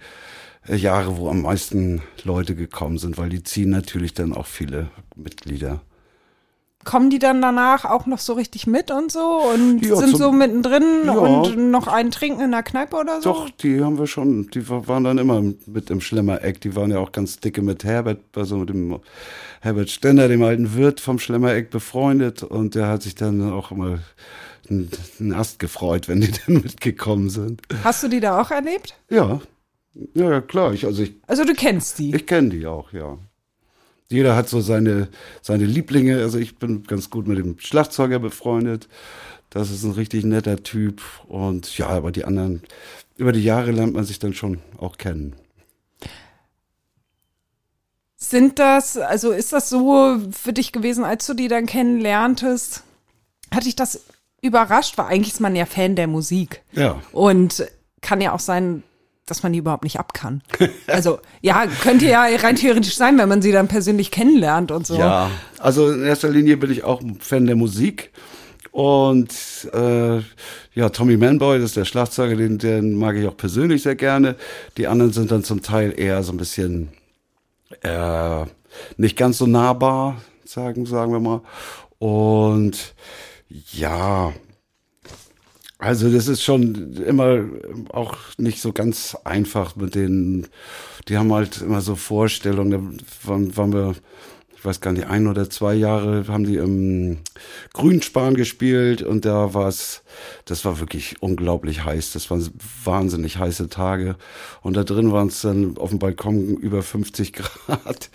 [0.67, 4.89] äh, Jahre, wo am meisten Leute gekommen sind, weil die ziehen natürlich dann auch viele
[5.15, 5.81] Mitglieder.
[6.89, 10.19] Kommen die dann danach auch noch so richtig mit und so und Ja, sind zum-
[10.19, 11.11] so mittendrin Ja.
[11.13, 13.29] und noch einen trinken in der Kneipe oder so?
[13.31, 16.59] Doch, die haben wir schon, die wa- waren dann immer mit im Schlemmereck.
[16.61, 18.99] Die waren ja auch ganz dicke mit Herbert, also mit dem
[19.61, 22.41] Herbert Stender, dem alten Wirt vom Schlemmereck befreundet.
[22.41, 23.99] Und der hat sich dann auch immer
[24.67, 27.61] einen Ast gefreut, wenn die dann mitgekommen sind.
[27.83, 28.95] Hast du die da auch erlebt?
[29.11, 29.39] Ja,
[30.15, 30.73] ja, ja klar.
[30.73, 32.15] Ich, also ich, Also du kennst die.
[32.15, 33.17] ich kenne die auch, ja.
[34.09, 35.07] Jeder hat so seine,
[35.41, 36.17] seine Lieblinge.
[36.17, 38.87] Also ich bin ganz gut mit dem Schlagzeuger befreundet.
[39.51, 41.01] Das ist ein richtig netter Typ.
[41.27, 42.63] Und ja, aber die anderen,
[43.17, 45.35] über die Jahre lernt man sich dann schon auch kennen.
[48.15, 52.83] Sind das, also ist das so für dich gewesen, als du die dann kennenlerntest?
[53.53, 54.03] Hat dich das
[54.41, 54.97] überrascht?
[54.97, 56.61] Weil eigentlich ist man ja Fan der Musik.
[56.73, 57.01] Ja.
[57.11, 57.65] Und
[58.01, 58.83] kann ja auch sein,
[59.29, 60.41] dass man die überhaupt nicht ab kann.
[60.87, 64.97] Also, ja, könnte ja rein theoretisch sein, wenn man sie dann persönlich kennenlernt und so.
[64.97, 68.11] Ja, also in erster Linie bin ich auch Fan der Musik.
[68.71, 69.33] Und
[69.73, 70.17] äh,
[70.73, 74.35] ja, Tommy Manboy, das ist der Schlagzeuger, den, den mag ich auch persönlich sehr gerne.
[74.77, 76.89] Die anderen sind dann zum Teil eher so ein bisschen
[77.81, 78.45] äh,
[78.97, 81.41] nicht ganz so nahbar, sagen, sagen wir mal.
[81.97, 82.95] Und
[83.49, 84.33] ja,
[85.81, 87.45] Also das ist schon immer
[87.93, 90.47] auch nicht so ganz einfach mit denen.
[91.07, 92.97] Die haben halt immer so Vorstellungen.
[93.25, 93.95] Da waren, wir,
[94.57, 97.19] ich weiß gar nicht, ein oder zwei Jahre haben die im
[97.71, 100.03] Grünspan gespielt und da war es,
[100.43, 102.11] das war wirklich unglaublich heiß.
[102.11, 102.45] Das waren
[102.83, 104.17] wahnsinnig heiße Tage.
[104.61, 108.09] Und da drin waren es dann auf dem Balkon über 50 Grad.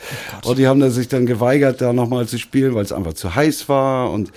[0.45, 3.15] Oh und die haben dann sich dann geweigert, da nochmal zu spielen, weil es einfach
[3.15, 4.33] zu heiß war und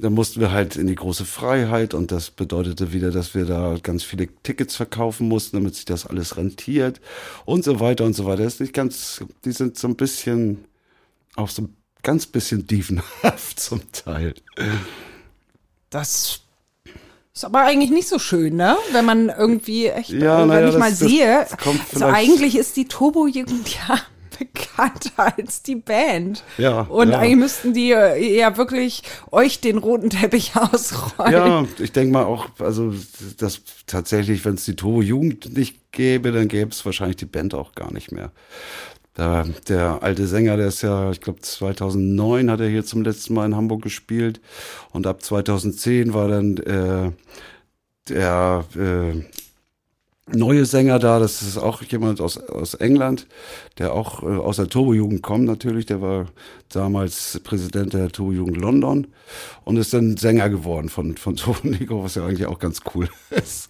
[0.00, 3.76] dann mussten wir halt in die große Freiheit und das bedeutete wieder, dass wir da
[3.82, 7.00] ganz viele Tickets verkaufen mussten, damit sich das alles rentiert
[7.44, 8.44] und so weiter und so weiter.
[8.44, 10.64] Das ist nicht ganz, die sind so ein bisschen,
[11.36, 14.34] auch so ein ganz bisschen dievenhaft zum Teil.
[15.90, 16.40] Das
[17.34, 18.76] ist aber eigentlich nicht so schön, ne?
[18.92, 21.46] Wenn man irgendwie echt, Ja, wenn naja, ich das- mal das sehe.
[21.92, 23.98] Also eigentlich ist die Turbo-Jugend ja
[24.38, 26.44] bekannter als die Band.
[26.56, 27.18] Ja, Und ja.
[27.18, 31.32] eigentlich müssten die äh, ja wirklich euch den roten Teppich ausrollen.
[31.32, 32.94] Ja, ich denke mal auch, also
[33.38, 37.54] das tatsächlich, wenn es die Turbo Jugend nicht gäbe, dann gäbe es wahrscheinlich die Band
[37.54, 38.32] auch gar nicht mehr.
[39.14, 43.34] Da, der alte Sänger, der ist ja, ich glaube 2009 hat er hier zum letzten
[43.34, 44.40] Mal in Hamburg gespielt
[44.92, 47.10] und ab 2010 war dann äh,
[48.08, 49.24] der äh,
[50.34, 53.26] neue Sänger da, das ist auch jemand aus, aus England,
[53.78, 56.26] der auch äh, aus der Turbo-Jugend kommt natürlich, der war
[56.70, 59.06] damals Präsident der Turbo-Jugend London
[59.64, 63.08] und ist dann Sänger geworden von, von Turbo Nico, was ja eigentlich auch ganz cool
[63.30, 63.68] ist.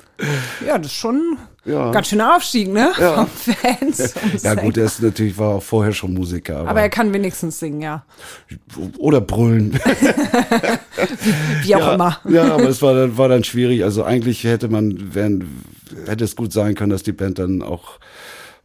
[0.67, 1.93] Ja, das ist schon Ja.
[1.93, 2.91] ganz schöner Aufstieg, ne?
[2.99, 3.27] Ja.
[3.27, 4.15] Von Fans.
[4.43, 7.61] Ja gut, er ist natürlich, war auch vorher schon Musiker, aber, aber er kann wenigstens
[7.61, 8.05] singen, ja.
[8.99, 9.75] oder brüllen.
[11.63, 12.19] Wie auch ja, immer.
[12.29, 13.85] Ja, aber es war, dann- war dann schwierig.
[13.85, 15.65] Also eigentlich hätte man, wären,
[16.07, 17.99] hätte es gut sein können, dass die Band dann auch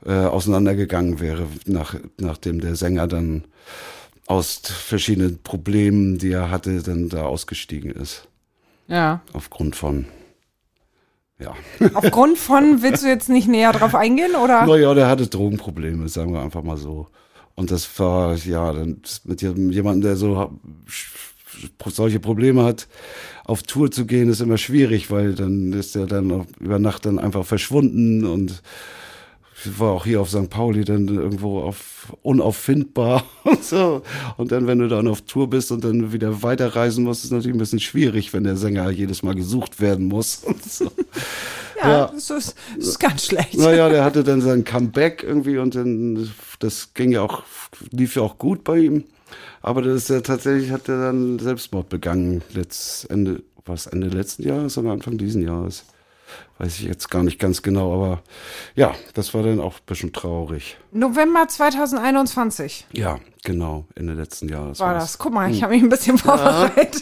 [0.06, 3.46] äh, auseinandergegangen wäre, nach, nachdem der Sänger dann
[4.28, 8.28] aus verschiedenen Problemen, die er hatte, dann da ausgestiegen ist.
[8.88, 9.22] Ja.
[9.34, 10.06] Aufgrund von,
[11.40, 11.56] ja.
[11.94, 14.66] Aufgrund von, willst du jetzt nicht näher drauf eingehen, oder?
[14.66, 17.08] Naja, der hatte Drogenprobleme, sagen wir einfach mal so.
[17.56, 20.60] Und das war, ja, dann mit jemandem, der so
[21.88, 22.88] solche Probleme hat,
[23.46, 27.06] auf Tour zu gehen, ist immer schwierig, weil dann ist er dann auch über Nacht
[27.06, 28.62] dann einfach verschwunden und
[29.78, 30.50] war auch hier auf St.
[30.50, 34.02] Pauli dann irgendwo auf unauffindbar und so.
[34.38, 37.56] Und dann, wenn du dann auf Tour bist und dann wieder weiterreisen musst, ist natürlich
[37.56, 40.92] ein bisschen schwierig, wenn der Sänger jedes Mal gesucht werden muss und so.
[41.82, 42.12] Ja, ja.
[42.14, 43.58] Das, ist, das ist ganz schlecht.
[43.58, 47.44] Naja, der hatte dann sein Comeback irgendwie und dann, das ging ja auch,
[47.92, 49.04] lief ja auch gut bei ihm.
[49.64, 54.44] Aber das ist ja tatsächlich, hat er dann Selbstmord begangen, letzt, Ende, was, Ende letzten
[54.44, 55.86] Jahres oder Anfang diesen Jahres?
[56.60, 58.22] Weiß ich jetzt gar nicht ganz genau, aber
[58.76, 60.78] ja, das war dann auch ein bisschen traurig.
[60.92, 64.80] November 2021 Ja, genau, Ende letzten Jahres.
[64.80, 65.18] war das.
[65.18, 67.02] Guck mal, ich habe mich ein bisschen vorbereitet.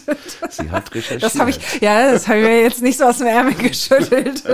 [0.50, 1.24] Sie hat recherchiert.
[1.24, 4.42] Das habe ich, ja, das habe ich mir jetzt nicht so aus dem Ärmel geschüttelt.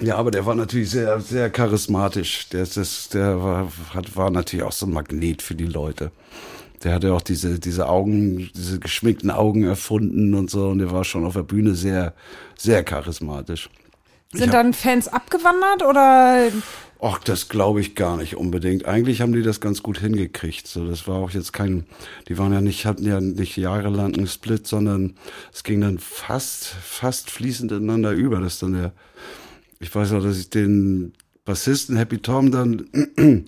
[0.00, 2.48] Ja, aber der war natürlich sehr, sehr charismatisch.
[2.50, 6.10] Der, ist das, der war, hat, war natürlich auch so ein Magnet für die Leute.
[6.84, 10.68] Der hatte auch diese, diese Augen, diese geschminkten Augen erfunden und so.
[10.68, 12.14] Und der war schon auf der Bühne sehr,
[12.56, 13.68] sehr charismatisch.
[14.32, 16.50] Sind dann Fans abgewandert oder?
[17.00, 18.84] Ach, das glaube ich gar nicht unbedingt.
[18.86, 20.66] Eigentlich haben die das ganz gut hingekriegt.
[20.66, 21.86] So, das war auch jetzt kein,
[22.28, 25.14] die waren ja nicht, hatten ja nicht jahrelang einen Split, sondern
[25.52, 28.40] es ging dann fast, fast fließend ineinander über.
[28.40, 28.92] Das dann der,
[29.78, 31.12] ich weiß noch, dass ich den
[31.44, 32.88] Bassisten Happy Tom dann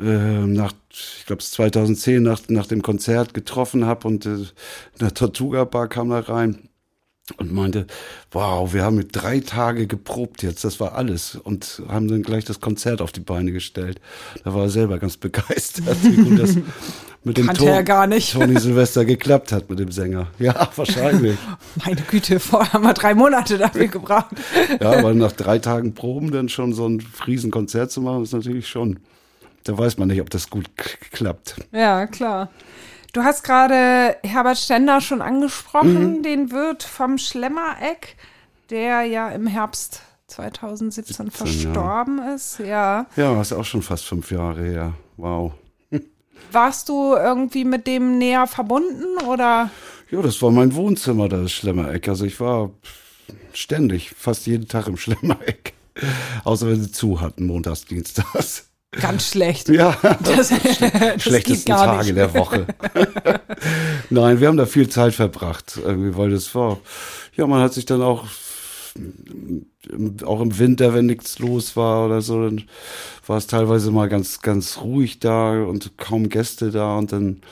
[0.00, 0.72] äh, nach,
[1.18, 4.48] ich glaube 2010 nach, nach dem Konzert getroffen habe und äh, in
[5.00, 6.68] der Tortuga Bar kam da rein
[7.38, 7.86] und meinte,
[8.30, 12.44] wow, wir haben mit drei Tage geprobt jetzt, das war alles und haben dann gleich
[12.44, 14.00] das Konzert auf die Beine gestellt.
[14.44, 16.56] Da war er selber ganz begeistert, wie gut das
[17.24, 18.34] mit dem er gar nicht.
[18.34, 20.28] Toni Silvester geklappt hat mit dem Sänger.
[20.38, 21.36] Ja, wahrscheinlich.
[21.84, 24.36] Meine Güte, vorher haben wir drei Monate dafür gebraucht.
[24.80, 28.68] Ja, aber nach drei Tagen Proben dann schon so ein Riesenkonzert zu machen, ist natürlich
[28.68, 29.00] schon,
[29.68, 30.70] da weiß man nicht, ob das gut
[31.12, 31.56] klappt.
[31.72, 32.50] Ja, klar.
[33.12, 38.16] Du hast gerade Herbert Stender schon angesprochen, den Wirt vom Schlemmereck,
[38.68, 42.58] der ja im Herbst 2017 17, verstorben ist.
[42.58, 43.06] Ja.
[43.16, 44.92] Ja, das ist auch schon fast fünf Jahre her.
[45.16, 45.52] Wow.
[46.52, 49.70] Warst du irgendwie mit dem näher verbunden oder?
[50.10, 52.08] Ja, das war mein Wohnzimmer, das Schlemmereck.
[52.08, 52.70] Also ich war
[53.52, 55.72] ständig, fast jeden Tag im Schlemmereck.
[56.44, 58.68] Außer wenn sie zu hatten, montags, dienstags.
[59.00, 59.68] Ganz schlecht.
[59.68, 62.66] Ja, Das, das schlechtesten Tage der Woche.
[64.10, 66.78] Nein, wir haben da viel Zeit verbracht, irgendwie, weil das war,
[67.36, 68.24] ja, man hat sich dann auch,
[68.94, 72.64] im- auch im Winter, wenn nichts los war oder so, dann
[73.26, 77.42] war es teilweise mal ganz, ganz ruhig da und kaum Gäste da und dann,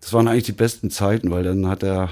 [0.00, 2.10] das waren eigentlich die besten Zeiten, weil dann hat er,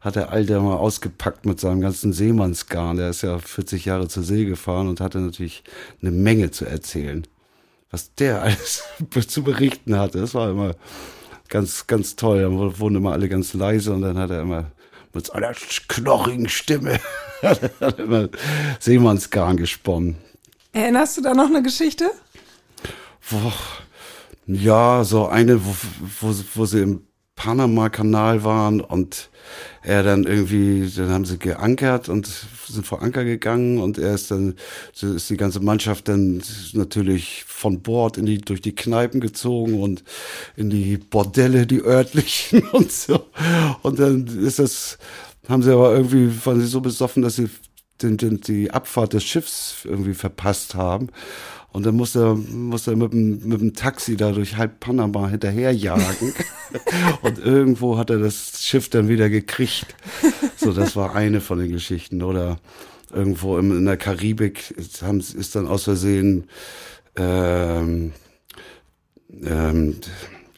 [0.00, 2.96] hat der Alte mal ausgepackt mit seinem ganzen Seemannsgarn.
[2.98, 5.64] Der ist ja 40 Jahre zur See gefahren und hatte natürlich
[6.02, 7.26] eine Menge zu erzählen.
[7.94, 8.82] Was der alles
[9.28, 10.74] zu berichten hatte, das war immer
[11.48, 12.42] ganz, ganz toll.
[12.42, 14.72] Da wurden immer alle ganz leise und dann hat er immer
[15.12, 15.52] mit seiner
[15.86, 16.98] knochigen Stimme
[17.42, 18.30] hat er immer
[18.80, 20.16] Seemannsgarn gesponnen.
[20.72, 22.10] Erinnerst du da noch eine Geschichte?
[23.30, 23.52] Boah,
[24.48, 25.76] ja, so eine, wo,
[26.20, 29.30] wo, wo sie im Panama-Kanal waren und
[29.82, 32.30] er dann irgendwie, dann haben sie geankert und
[32.68, 34.54] sind vor Anker gegangen und er ist dann,
[34.92, 36.42] so ist die ganze Mannschaft dann
[36.72, 40.04] natürlich von Bord in die, durch die Kneipen gezogen und
[40.56, 43.26] in die Bordelle, die örtlichen und so.
[43.82, 44.98] Und dann ist das,
[45.48, 47.50] haben sie aber irgendwie, waren sie so besoffen, dass sie
[48.00, 51.08] den, den, die Abfahrt des Schiffs irgendwie verpasst haben.
[51.74, 55.28] Und dann musste er, musste er mit, dem, mit dem Taxi da durch halb Panama
[55.28, 56.32] hinterherjagen.
[57.22, 59.96] und irgendwo hat er das Schiff dann wieder gekriegt.
[60.54, 62.22] So, das war eine von den Geschichten.
[62.22, 62.60] Oder
[63.12, 66.44] irgendwo in, in der Karibik ist, haben, ist dann aus Versehen,
[67.16, 68.12] ähm,
[69.42, 69.96] ähm,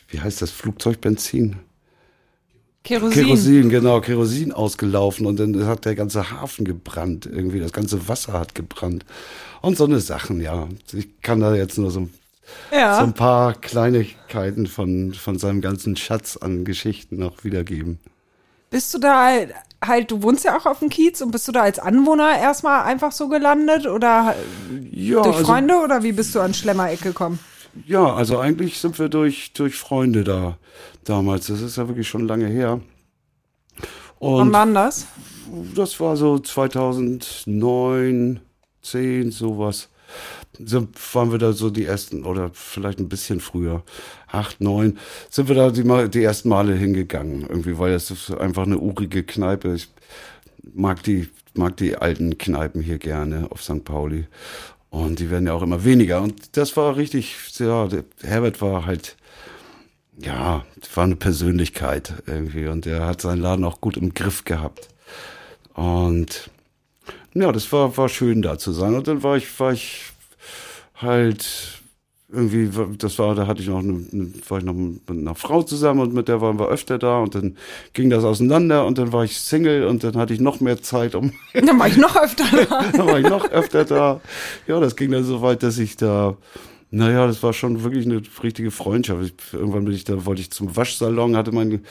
[0.09, 1.57] wie heißt das, Flugzeugbenzin?
[2.87, 3.25] Kerosin.
[3.25, 8.35] Kerosin, genau, Kerosin ausgelaufen und dann hat der ganze Hafen gebrannt, irgendwie, das ganze Wasser
[8.35, 9.05] hat gebrannt.
[9.61, 10.69] Und so eine Sachen, ja.
[10.93, 12.09] Ich kann da jetzt nur so,
[12.73, 12.97] Ja.
[12.99, 17.99] so ein paar Kleinigkeiten von, von seinem ganzen Schatz an Geschichten noch wiedergeben.
[18.71, 21.53] Bist du da halt, halt, du wohnst ja auch auf dem Kiez und bist du
[21.53, 24.35] da als Anwohner erstmal einfach so gelandet oder
[24.93, 27.39] Ja, durch also, Freunde oder wie bist du an Schlemmereck gekommen?
[27.87, 30.57] ja, also eigentlich sind wir durch, durch Freunde da
[31.09, 31.47] damals.
[31.47, 32.81] Das ist ja wirklich schon lange her.
[34.19, 35.07] Wann Und war denn das?
[35.75, 38.41] das war so 2009,
[38.83, 39.89] 10, sowas.
[40.59, 43.83] So waren wir da so die ersten, oder vielleicht ein bisschen früher,
[44.29, 47.43] acht, neun, sind wir da die, mal- die ersten Male hingegangen.
[47.43, 49.75] Irgendwie, weil das ist einfach eine urige Kneipe.
[49.75, 49.89] Ich
[50.75, 53.85] mag die, mag die alten Kneipen hier gerne auf St.
[53.85, 54.27] Pauli.
[54.89, 56.23] Und die werden ja auch immer weniger.
[56.23, 57.87] Und das war richtig, ja,
[58.23, 59.17] Herbert war halt,
[60.19, 62.67] ja, war eine Persönlichkeit irgendwie.
[62.67, 64.89] Und er hat seinen Laden auch gut im Griff gehabt.
[65.75, 66.51] Und
[67.35, 68.95] ja, das war, war schön da zu sein.
[68.95, 70.13] Und dann war ich, war ich
[70.95, 71.77] halt
[72.29, 74.05] irgendwie, das war, da hatte ich noch eine,
[74.49, 77.37] war ich noch mit einer Frau zusammen und mit der waren wir öfter da und
[77.37, 77.57] dann
[77.93, 81.15] ging das auseinander und dann war ich Single und dann hatte ich noch mehr Zeit,
[81.15, 82.83] um Dann war ich noch öfter da.
[82.93, 84.21] dann war ich noch öfter da.
[84.67, 86.37] Ja, das ging dann so weit, dass ich da,
[86.97, 89.23] naja, das war schon wirklich eine richtige Freundschaft.
[89.23, 91.85] Ich, irgendwann bin ich da, wollte ich zum Waschsalon, hatte mein,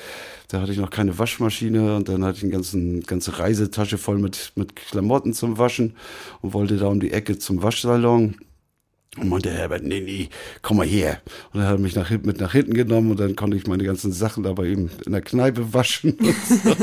[0.48, 4.18] da hatte ich noch keine Waschmaschine und dann hatte ich eine ganzen, ganze Reisetasche voll
[4.18, 5.96] mit, mit Klamotten zum Waschen
[6.41, 8.36] und wollte da um die Ecke zum Waschsalon.
[9.18, 10.30] Und meinte Herbert, nee, nee,
[10.63, 11.22] komm mal her.
[11.54, 13.68] Und dann hat er mich nach, hinten- mit nach hinten genommen und dann konnte ich
[13.68, 16.13] meine ganzen Sachen da bei ihm in der Kneipe waschen.
[16.13, 16.76] Und, so.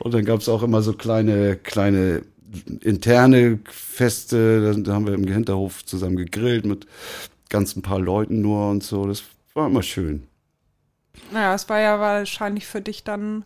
[0.00, 2.22] und dann gab es auch immer so kleine, kleine
[2.80, 4.72] interne Feste.
[4.74, 6.86] Da, da haben wir im Hinterhof zusammen gegrillt mit
[7.52, 9.06] ganz ein paar Leuten nur und so.
[9.06, 9.22] Das
[9.54, 10.26] war immer schön.
[11.30, 13.44] Naja, es war ja wahrscheinlich für dich dann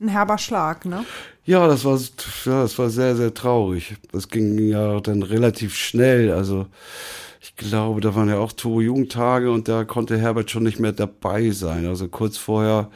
[0.00, 1.04] ein herber Schlag, ne?
[1.44, 1.98] Ja, das war,
[2.44, 3.96] ja, das war sehr, sehr traurig.
[4.12, 6.32] Das ging ja dann relativ schnell.
[6.32, 6.66] Also
[7.40, 10.92] ich glaube, da waren ja auch Tore Jugendtage und da konnte Herbert schon nicht mehr
[10.92, 11.86] dabei sein.
[11.86, 12.90] Also kurz vorher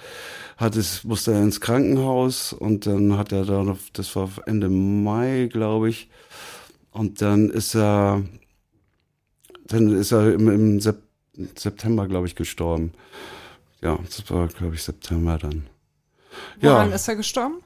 [0.57, 4.69] hat es, musste er ins Krankenhaus und dann hat er da noch, das war Ende
[4.69, 6.09] Mai, glaube ich.
[6.93, 8.23] Und dann ist er,
[9.67, 11.03] dann ist er im, im Sep
[11.57, 12.93] September, glaube ich, gestorben.
[13.83, 15.67] Ja, das war, glaube ich, September dann.
[16.61, 17.65] Woran ja, ist er gestorben?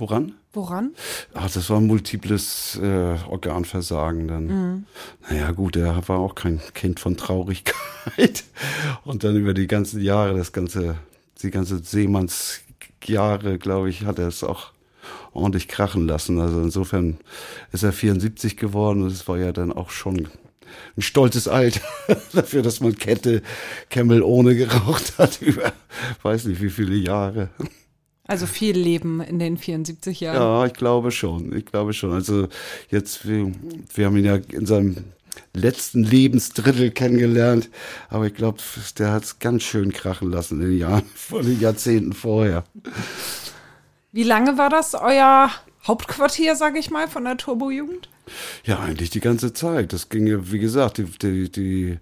[0.00, 0.32] woran?
[0.52, 0.94] Woran?
[1.34, 4.86] Ach, das war multiples äh, Organversagen dann.
[5.28, 8.44] Naja, gut, er war auch kein Kind von Traurigkeit.
[9.04, 10.96] Und dann über die ganzen Jahre, das ganze,
[11.42, 14.72] die ganze Seemannsjahre, glaube ich, hat er es auch
[15.32, 16.40] ordentlich krachen lassen.
[16.40, 17.18] Also insofern
[17.70, 20.28] ist er 74 geworden und es war ja dann auch schon
[20.96, 21.80] ein stolzes Alter
[22.32, 23.42] dafür, dass man Kette
[23.88, 25.72] Camel ohne geraucht hat über
[26.22, 27.50] weiß nicht wie viele Jahre.
[28.26, 30.36] Also viel Leben in den 74 Jahren.
[30.36, 31.56] Ja, ich glaube schon.
[31.56, 32.12] Ich glaube schon.
[32.12, 32.46] Also
[32.88, 33.52] jetzt, wir,
[33.94, 34.96] wir haben ihn ja in seinem
[35.52, 37.70] letzten Lebensdrittel kennengelernt,
[38.08, 38.58] aber ich glaube,
[38.98, 42.64] der hat es ganz schön krachen lassen in den Jahren, vor den Jahrzehnten vorher.
[44.12, 45.50] Wie lange war das euer
[45.86, 48.08] Hauptquartier, sage ich mal, von der Turbojugend?
[48.64, 49.92] Ja, eigentlich die ganze Zeit.
[49.92, 51.98] Das ging ja, wie gesagt, die, die, die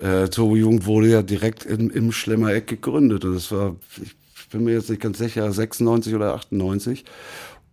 [0.00, 3.24] äh, Turbo-Jugend wurde ja direkt im, im Schlemmereck gegründet.
[3.24, 4.14] Und das war, ich
[4.50, 7.04] bin mir jetzt nicht ganz sicher, 96 oder 98.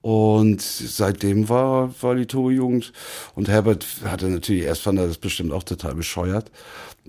[0.06, 2.94] Und seitdem war, war die Tobe-Jugend.
[3.34, 6.52] Und Herbert hatte natürlich, erst fand er das bestimmt auch total bescheuert.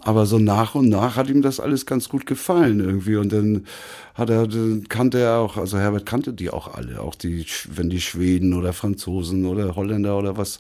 [0.01, 3.17] Aber so nach und nach hat ihm das alles ganz gut gefallen irgendwie.
[3.17, 3.67] Und dann
[4.15, 7.03] hat er, dann kannte er auch, also Herbert kannte die auch alle.
[7.03, 10.59] Auch die, wenn die Schweden oder Franzosen oder Holländer oder was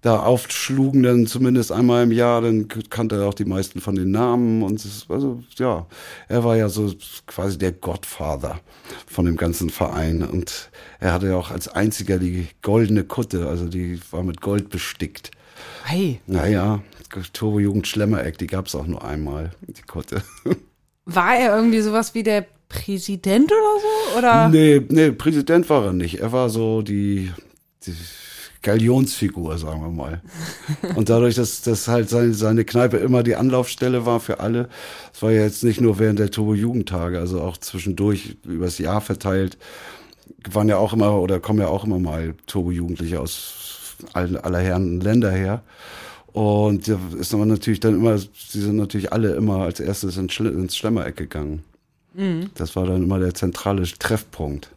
[0.00, 4.10] da aufschlugen, dann zumindest einmal im Jahr, dann kannte er auch die meisten von den
[4.10, 5.86] Namen und es, also ja,
[6.28, 6.94] er war ja so
[7.26, 8.60] quasi der Godfather
[9.06, 10.70] von dem ganzen Verein und
[11.00, 15.32] er hatte ja auch als einziger die goldene Kutte, also die war mit Gold bestickt.
[15.84, 16.20] Hey.
[16.26, 16.80] Naja,
[17.32, 20.22] Turbo Jugend Schlemmereck, die gab es auch nur einmal, die Kutte.
[21.06, 24.18] War er irgendwie sowas wie der Präsident oder so?
[24.18, 24.48] Oder?
[24.50, 26.20] Nee, nee, Präsident war er nicht.
[26.20, 27.32] Er war so die,
[27.86, 27.94] die
[28.62, 30.20] Galionsfigur, sagen wir mal.
[30.96, 34.68] Und dadurch, dass das halt seine, seine Kneipe immer die Anlaufstelle war für alle,
[35.12, 39.58] es war ja jetzt nicht nur während der Turbo-Jugendtage, also auch zwischendurch übers Jahr verteilt,
[40.50, 45.00] waren ja auch immer oder kommen ja auch immer mal Turbo-Jugendliche aus allen, aller Herren
[45.00, 45.62] Länder her.
[46.32, 50.32] Und da ist man natürlich dann immer, sie sind natürlich alle immer als erstes ins,
[50.32, 51.64] Schle ins Schlemmereck gegangen.
[52.14, 52.50] Mhm.
[52.54, 54.70] Das war dann immer der zentrale Treffpunkt.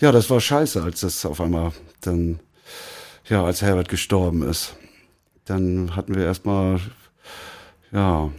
[0.00, 2.40] Ja, das war scheiße, als das auf einmal dann
[3.28, 4.76] ja, als Herbert gestorben ist.
[5.44, 6.80] Dann hatten wir erstmal,
[7.92, 8.30] ja,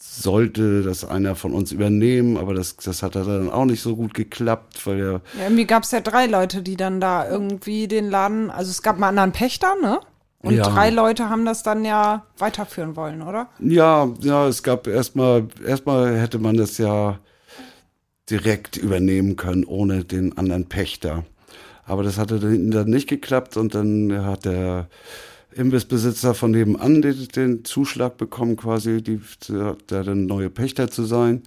[0.00, 4.14] sollte das einer von uns übernehmen, aber das, das hat dann auch nicht so gut
[4.14, 5.12] geklappt, weil er.
[5.36, 8.82] Ja, irgendwie gab es ja drei Leute, die dann da irgendwie den Laden, also es
[8.82, 10.00] gab mal einen anderen Pächter, ne?
[10.40, 10.64] Und ja.
[10.64, 13.48] drei Leute haben das dann ja weiterführen wollen, oder?
[13.58, 17.18] Ja, ja, es gab erstmal, erstmal hätte man das ja
[18.30, 21.24] direkt übernehmen können, ohne den anderen Pächter.
[21.86, 24.88] Aber das hatte dann nicht geklappt und dann hat der
[25.54, 31.44] Imbissbesitzer von nebenan den, den Zuschlag bekommen, quasi, die, der, dann neue Pächter zu sein.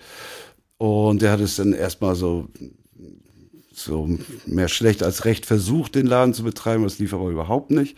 [0.78, 2.48] Und der hat es dann erstmal so,
[3.74, 4.10] so
[4.46, 6.84] mehr schlecht als recht versucht, den Laden zu betreiben.
[6.84, 7.98] Das lief aber überhaupt nicht.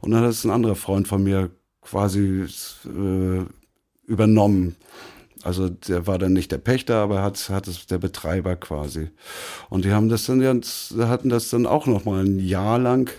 [0.00, 1.50] Und dann hat es ein anderer Freund von mir
[1.82, 2.46] quasi
[2.86, 3.44] äh,
[4.06, 4.76] übernommen.
[5.42, 9.10] Also der war dann nicht der Pächter, aber hat, hat es der Betreiber quasi.
[9.68, 13.10] Und die haben das dann hatten das dann auch noch mal ein Jahr lang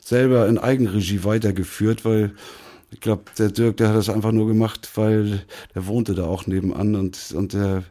[0.00, 2.34] selber in Eigenregie weitergeführt, weil
[2.90, 5.44] ich glaube, der Dirk, der hat das einfach nur gemacht, weil
[5.74, 7.84] der wohnte da auch nebenan und, und der,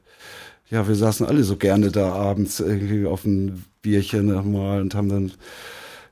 [0.69, 5.07] ja, wir saßen alle so gerne da abends irgendwie auf ein Bierchen nochmal und haben
[5.07, 5.31] dann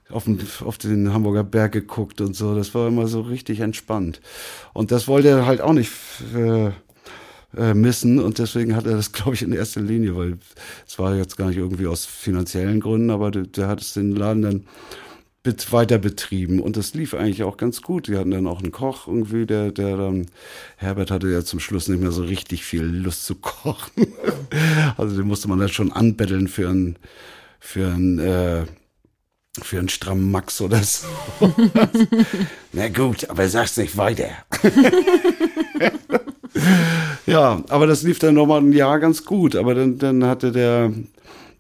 [0.10, 2.56] auf den, auf den Hamburger Berg geguckt und so.
[2.56, 4.22] Das war immer so richtig entspannt.
[4.74, 5.92] Und das wollte er halt auch nicht
[6.34, 6.72] äh,
[7.56, 10.38] äh, missen und deswegen hat er das, glaube ich, in erster Linie, weil
[10.86, 14.16] es war jetzt gar nicht irgendwie aus finanziellen Gründen, aber der, der hat es den
[14.16, 14.66] Laden dann
[15.72, 18.08] weiter betrieben und das lief eigentlich auch ganz gut.
[18.08, 20.28] Die hatten dann auch einen Koch irgendwie, der, der dann,
[20.76, 24.08] Herbert hatte ja zum Schluss nicht mehr so richtig viel Lust zu kochen.
[24.98, 26.98] also den musste man dann schon anbetteln für einen,
[27.62, 28.66] für einen, äh,
[29.62, 31.08] für einen strammen Max oder so.
[32.74, 34.30] Na gut, aber sag's nicht weiter.
[37.26, 39.56] ja, aber das lief dann nochmal ein Jahr ganz gut.
[39.56, 40.92] Aber dann, dann hatte der,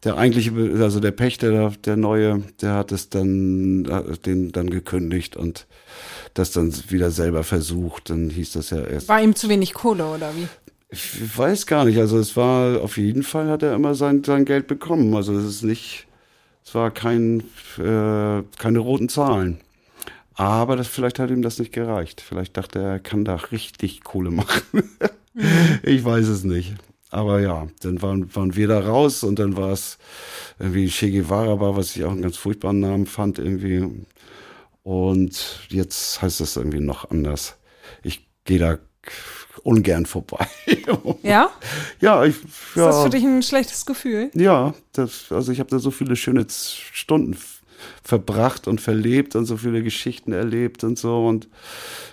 [0.04, 3.84] der eigentliche, also der Pächter, der, der neue, der hat es dann,
[4.26, 5.68] den dann gekündigt und
[6.34, 8.10] das dann wieder selber versucht.
[8.10, 9.10] Dann hieß das ja erst.
[9.10, 10.48] War ihm zu wenig Kohle oder wie?
[10.90, 11.98] Ich weiß gar nicht.
[11.98, 15.16] Also es war, auf jeden Fall hat er immer sein, sein Geld bekommen.
[15.16, 16.08] Also es ist nicht,
[16.64, 17.42] es war kein,
[17.78, 19.60] äh, keine roten Zahlen.
[20.38, 22.22] Aber das, vielleicht hat ihm das nicht gereicht.
[22.22, 24.62] Vielleicht dachte er, er kann da richtig Kohle machen.
[25.84, 26.76] ich weiß es nicht.
[27.10, 29.98] Aber ja, dann waren, waren wir da raus und dann war es
[30.60, 34.06] irgendwie Che Guevara war, was ich auch einen ganz furchtbaren Namen fand irgendwie.
[34.84, 37.58] Und jetzt heißt es irgendwie noch anders.
[38.04, 38.78] Ich gehe da
[39.64, 40.48] ungern vorbei.
[41.24, 41.50] Ja?
[42.00, 42.36] Ja, ich.
[42.76, 44.30] Ja, ist das für dich ein schlechtes Gefühl?
[44.34, 47.36] Ja, das, also ich habe da so viele schöne Stunden
[48.08, 51.28] verbracht und verlebt und so viele Geschichten erlebt und so.
[51.28, 51.50] Und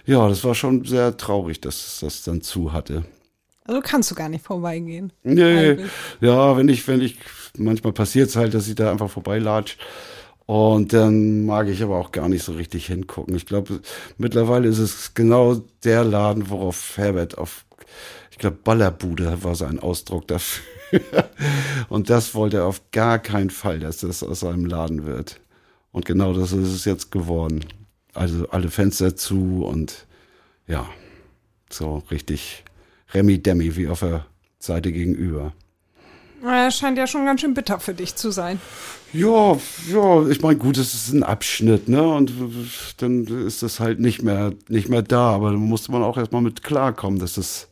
[0.05, 3.05] ja, das war schon sehr traurig, dass das dann zu hatte.
[3.65, 5.13] Also kannst du gar nicht vorbeigehen.
[5.23, 5.91] Nee, eigentlich.
[6.21, 7.17] ja, wenn ich, wenn ich,
[7.57, 9.79] manchmal passiert es halt, dass ich da einfach vorbeilatsch.
[10.47, 13.37] Und dann mag ich aber auch gar nicht so richtig hingucken.
[13.37, 13.81] Ich glaube,
[14.19, 17.65] mittlerweile ist es genau der Laden, worauf Herbert auf,
[18.33, 20.65] ich glaube, Ballerbude war sein Ausdruck dafür.
[21.89, 25.41] Und das wollte er auf gar keinen Fall, dass das aus seinem Laden wird.
[25.95, 27.65] Und genau das ist es jetzt geworden.
[28.15, 30.07] Also alle Fenster zu und
[30.67, 30.89] ja,
[31.71, 32.65] so richtig
[33.13, 34.27] Remi Demi wie auf der
[34.59, 35.53] Seite gegenüber.
[36.43, 38.61] Er scheint ja schon ganz schön bitter für dich zu sein.
[39.13, 39.57] Ja,
[39.89, 42.03] ja, ich meine, gut, es ist ein Abschnitt, ne?
[42.03, 42.33] Und
[42.97, 46.43] dann ist das halt nicht mehr, nicht mehr da, aber da musste man auch erstmal
[46.43, 47.69] mit klarkommen, dass das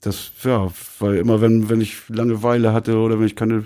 [0.00, 3.64] das, ja, weil immer wenn, wenn ich Langeweile hatte oder wenn ich keine,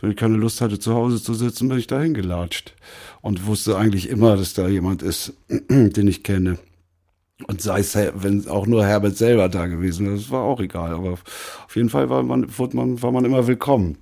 [0.00, 2.74] wenn ich keine Lust hatte, zu Hause zu sitzen, bin ich dahin gelatscht.
[3.22, 6.58] Und wusste eigentlich immer, dass da jemand ist, den ich kenne.
[7.46, 10.92] Und sei es, wenn auch nur Herbert selber da gewesen wäre, das war auch egal.
[10.92, 13.98] Aber auf jeden Fall war man, wurde man, war man immer willkommen.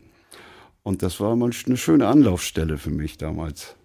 [0.83, 3.77] Und das war mal eine schöne Anlaufstelle für mich damals.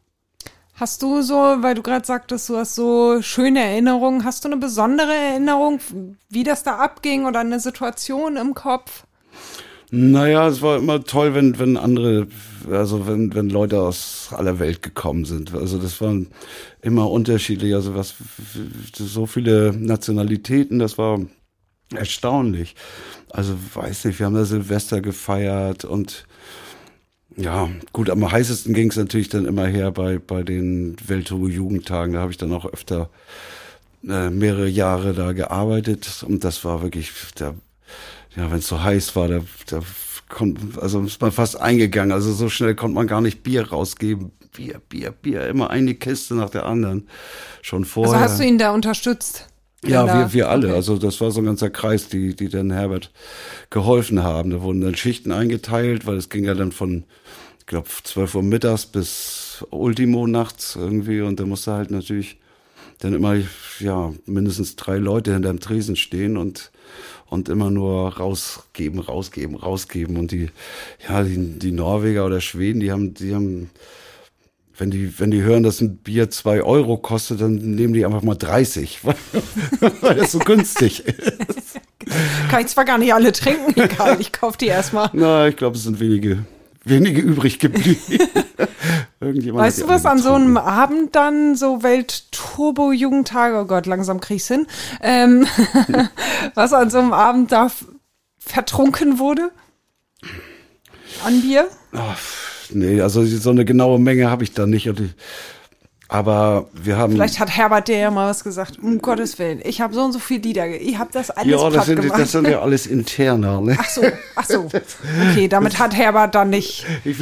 [0.76, 4.58] Hast du so, weil du gerade sagtest, du hast so schöne Erinnerungen, hast du eine
[4.58, 5.80] besondere Erinnerung,
[6.30, 9.06] wie das da abging oder eine Situation im Kopf?
[9.90, 12.28] Naja, es war immer toll, wenn, wenn andere,
[12.70, 15.56] also wenn, wenn Leute aus aller Welt gekommen sind.
[15.56, 16.28] Also das waren
[16.82, 17.74] immer unterschiedlich.
[17.74, 18.16] Also was,
[18.94, 21.22] so viele Nationalitäten, das war
[21.94, 22.76] erstaunlich.
[23.30, 26.26] Also weiß nicht, wir haben da Silvester gefeiert und
[27.38, 32.14] ja, gut, am heißesten ging es natürlich dann immer her bei, bei den Weltruhe-Jugendtagen.
[32.14, 33.10] Da habe ich dann auch öfter
[34.08, 37.56] äh, mehrere Jahre da gearbeitet und das war wirklich, da,
[38.36, 39.82] ja, wenn es so heiß war, da, da
[40.30, 42.12] kommt, also ist man fast eingegangen.
[42.12, 44.32] Also so schnell konnte man gar nicht Bier rausgeben.
[44.56, 47.08] Bier, Bier, Bier, immer eine Kiste nach der anderen.
[47.62, 48.14] Schon vorher.
[48.14, 49.48] Also hast du ihn da unterstützt?
[49.88, 50.68] Ja, wir, wir alle.
[50.68, 50.76] Okay.
[50.76, 53.12] Also das war so ein ganzer Kreis, die, die dann Herbert
[53.70, 54.52] geholfen haben.
[54.52, 57.04] Da wurden dann Schichten eingeteilt, weil es ging ja dann von,
[57.60, 61.22] ich glaube, 12 Uhr mittags bis Ultimo nachts irgendwie.
[61.22, 62.38] Und da musste halt natürlich
[63.00, 63.36] dann immer,
[63.80, 66.72] ja, mindestens drei Leute hinterm Tresen stehen und,
[67.28, 70.18] und immer nur rausgeben, rausgeben, rausgeben.
[70.18, 70.50] Und die,
[71.08, 73.70] ja, die, die Norweger oder Schweden, die haben, die haben,
[74.78, 78.22] wenn die, wenn die hören, dass ein Bier zwei Euro kostet, dann nehmen die einfach
[78.22, 79.16] mal 30, weil,
[80.02, 81.80] weil das so günstig ist.
[82.50, 85.10] Kann ich zwar gar nicht alle trinken, egal, ich kaufe die erstmal.
[85.14, 86.46] Na, ich glaube, es sind wenige,
[86.84, 88.00] wenige übrig geblieben.
[89.20, 94.48] weißt du, was an so einem Abend dann so Welt-Turbo-Jugendtage, oh Gott, langsam krieg ich's
[94.48, 94.68] hin,
[95.02, 95.48] ähm,
[96.54, 97.72] was an so einem Abend da
[98.38, 99.52] vertrunken wurde?
[101.24, 101.68] An Bier?
[101.94, 102.14] Oh,
[102.74, 104.90] nee, also so eine genaue Menge habe ich da nicht.
[106.08, 107.14] Aber wir haben.
[107.14, 108.78] Vielleicht hat Herbert dir ja mal was gesagt.
[108.80, 109.60] Um Gottes Willen.
[109.64, 110.68] Ich habe so und so viel Lieder.
[110.68, 112.20] Ich habe das alles Ja, das sind, gemacht.
[112.20, 113.60] das sind ja alles interner.
[113.60, 113.76] Ne?
[113.80, 114.02] Ach so,
[114.36, 114.70] ach so.
[115.32, 116.86] Okay, damit hat Herbert dann nicht.
[117.06, 117.18] Ich,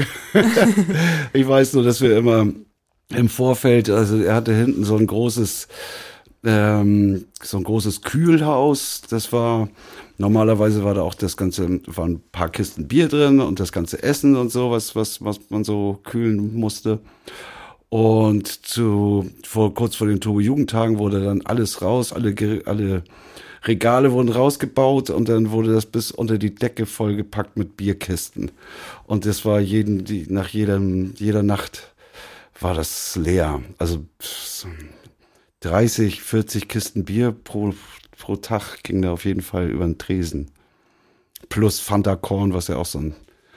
[1.34, 2.48] ich weiß nur, dass wir immer
[3.10, 5.68] im Vorfeld, also er hatte hinten so ein großes,
[6.46, 9.02] ähm, so ein großes Kühlhaus.
[9.10, 9.70] Das war
[10.18, 14.02] Normalerweise war da auch das ganze, waren ein paar Kisten Bier drin und das ganze
[14.04, 17.00] Essen und so, was, was, was man so kühlen musste.
[17.90, 22.34] Und zu, vor, kurz vor den Turbo-Jugendtagen wurde dann alles raus, alle,
[22.66, 23.04] alle
[23.66, 28.52] Regale wurden rausgebaut und dann wurde das bis unter die Decke vollgepackt mit Bierkisten.
[29.06, 31.94] Und das war jeden, die, nach jedem, jeder Nacht
[32.60, 33.62] war das leer.
[33.78, 34.06] Also
[35.62, 37.74] 30, 40 Kisten Bier pro
[38.18, 40.52] pro Tag ging da auf jeden Fall über den Tresen.
[41.50, 43.16] Plus Fanta Korn, was ja auch so ein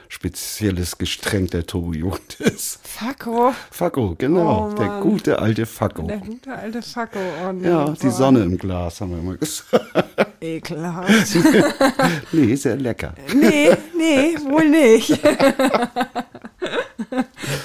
[0.08, 2.80] spezielles Gestränk der Turbo-Jugend ist.
[2.86, 3.52] Fakko.
[3.70, 4.70] Fakko, genau.
[4.70, 6.02] Oh, der gute alte Fakko.
[6.02, 7.18] Der gute alte Fakko.
[7.18, 9.84] Oh, ja, die Sonne im Glas, haben wir immer gesagt.
[10.40, 11.36] Ekelhaft.
[12.32, 13.14] nee, sehr lecker.
[13.34, 15.18] Nee, nee, wohl nicht.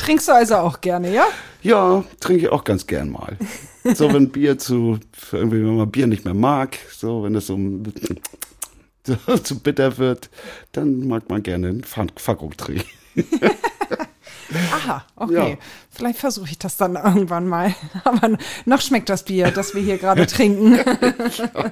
[0.03, 1.25] Trinkst du also auch gerne, ja?
[1.61, 3.37] Ja, trinke ich auch ganz gern mal.
[3.83, 4.99] So, wenn Bier zu,
[5.31, 7.59] irgendwie, wenn man Bier nicht mehr mag, so, wenn das so,
[9.03, 10.29] so zu bitter wird,
[10.71, 12.85] dann mag man gerne einen Fackung trinken.
[14.73, 15.51] Aha, okay.
[15.51, 15.57] Ja.
[15.89, 17.73] Vielleicht versuche ich das dann irgendwann mal.
[18.03, 20.75] Aber noch schmeckt das Bier, das wir hier gerade trinken.
[20.75, 21.71] ja,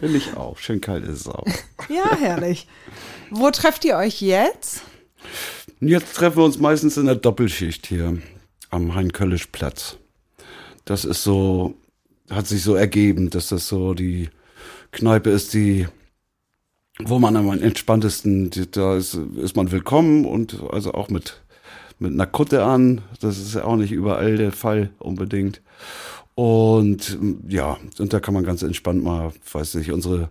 [0.00, 0.58] will ich auch.
[0.58, 1.46] Schön kalt ist es auch.
[1.88, 2.66] Ja, herrlich.
[3.30, 4.82] Wo trefft ihr euch jetzt?
[5.80, 8.18] Jetzt treffen wir uns meistens in der Doppelschicht hier
[8.70, 9.98] am Hein-Köllisch-Platz.
[10.90, 11.74] Das ist so,
[12.30, 14.28] hat sich so ergeben, dass das so die
[14.90, 15.86] Kneipe ist, die,
[16.98, 21.42] wo man am entspanntesten, da ist, ist man willkommen und also auch mit,
[22.00, 23.02] mit einer Kutte an.
[23.20, 25.62] Das ist ja auch nicht überall der Fall unbedingt.
[26.34, 27.16] Und
[27.46, 30.28] ja, und da kann man ganz entspannt mal, weiß nicht, unsere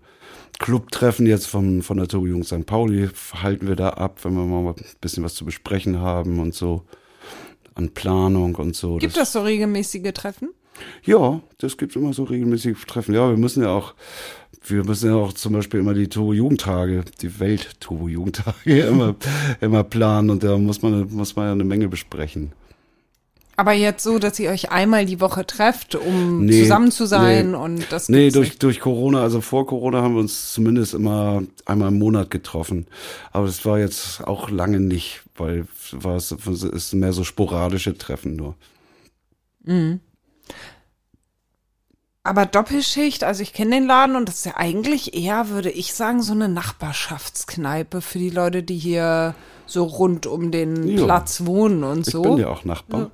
[0.60, 2.66] Clubtreffen jetzt von, von der Tobi St.
[2.66, 6.54] Pauli halten wir da ab, wenn wir mal ein bisschen was zu besprechen haben und
[6.54, 6.84] so
[7.80, 8.98] an Planung und so.
[8.98, 10.50] Gibt das, das so regelmäßige Treffen?
[11.04, 13.16] Ja, das gibt immer so regelmäßige Treffen.
[13.16, 13.94] Ja, wir müssen ja auch,
[14.66, 19.16] wir müssen ja auch zum Beispiel immer die Turbo-Jugendtage, die Welt-Turbo-Jugendtage immer,
[19.62, 22.52] immer planen und da muss man, muss man ja eine Menge besprechen.
[23.60, 27.52] Aber jetzt so, dass ihr euch einmal die Woche trefft, um nee, zusammen zu sein
[27.52, 27.58] nee.
[27.58, 31.90] und das Nee, durch, durch Corona, also vor Corona haben wir uns zumindest immer einmal
[31.90, 32.88] im Monat getroffen.
[33.34, 38.38] Aber das war jetzt auch lange nicht, weil war es ist mehr so sporadische Treffen
[38.38, 38.56] nur.
[39.66, 40.00] Mhm.
[42.24, 45.94] Aber Doppelschicht, also ich kenne den Laden und das ist ja eigentlich eher, würde ich
[45.94, 49.36] sagen, so eine Nachbarschaftskneipe für die Leute, die hier
[49.66, 51.04] so rund um den Jo.
[51.04, 52.22] Platz wohnen und Ich so.
[52.22, 53.02] bin ja auch Nachbar.
[53.02, 53.12] Ja,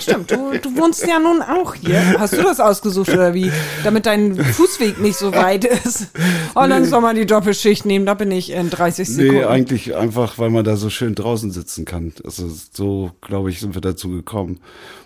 [0.00, 0.30] stimmt.
[0.30, 2.18] Du, du wohnst ja nun auch hier.
[2.18, 3.50] Hast du das ausgesucht oder wie?
[3.84, 6.08] Damit dein Fußweg nicht so weit ist.
[6.54, 8.06] Und dann soll man die Doppelschicht nehmen.
[8.06, 9.44] Da bin ich in 30 Nee, Sekunden.
[9.44, 12.12] eigentlich einfach, weil man da so schön draußen sitzen kann.
[12.24, 14.60] Also so, glaube ich, sind wir dazu gekommen,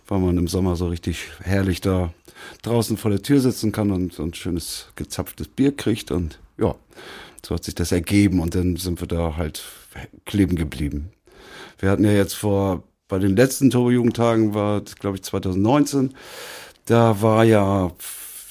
[0.09, 2.13] weil man im Sommer so richtig herrlich da
[2.63, 6.75] draußen vor der Tür sitzen kann und ein schönes gezapftes Bier kriegt und ja,
[7.45, 9.63] so hat sich das ergeben und dann sind wir da halt
[10.27, 11.11] kleben geblieben.
[11.79, 16.15] Wir hatten ja jetzt vor, bei den letzten Turbo-Jugendtagen war, glaube ich, 2019,
[16.87, 17.91] da war ja,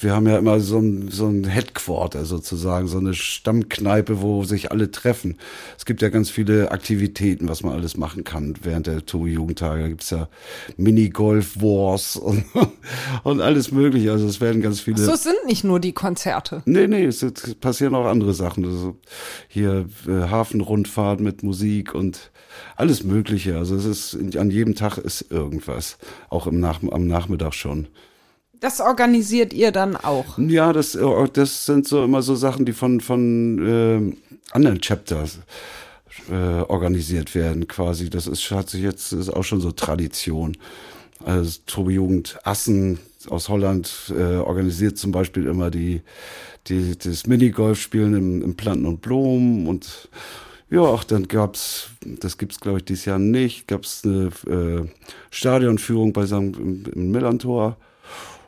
[0.01, 4.71] wir haben ja immer so ein, so ein Headquarter sozusagen, so eine Stammkneipe, wo sich
[4.71, 5.37] alle treffen.
[5.77, 9.81] Es gibt ja ganz viele Aktivitäten, was man alles machen kann während der Turbo-Jugendtage.
[9.81, 10.27] Da gibt's ja
[10.75, 12.43] Minigolf-Wars und,
[13.23, 14.11] und alles mögliche.
[14.11, 14.97] Also es werden ganz viele...
[14.97, 16.63] So sind nicht nur die Konzerte.
[16.65, 18.65] Nee, nee, es, es passieren auch andere Sachen.
[18.65, 18.97] Also
[19.47, 22.29] hier äh, Hafenrundfahrt mit Musik und
[22.75, 23.57] alles Mögliche.
[23.57, 25.97] Also es ist an jedem Tag ist irgendwas.
[26.29, 27.87] Auch im Nach am Nachmittag schon.
[28.59, 30.37] Das organisiert ihr dann auch.
[30.37, 35.39] Ja, das, äh, das sind so immer so Sachen, die von, von äh, anderen Chapters
[36.29, 38.09] äh, organisiert werden, quasi.
[38.09, 40.57] Das ist, hat sich jetzt, ist auch schon so Tradition.
[41.23, 42.99] Also Tobi Jugend Assen
[43.29, 46.01] aus Holland äh, organisiert zum Beispiel immer die,
[46.67, 50.09] die das Minigolf-Spielen im, im Planten und Blumen und
[50.69, 54.87] ja, auch dann gab's, das gibt's glaube ich dieses Jahr nicht, gab's eine äh,
[55.31, 56.33] Stadionführung bei St.
[56.33, 57.77] im, im Millantor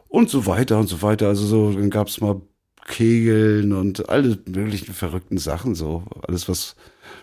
[0.07, 1.27] und so weiter und so weiter.
[1.27, 2.41] Also so, dann gab's mal
[2.87, 6.75] Kegeln und alle möglichen verrückten Sachen, so alles, was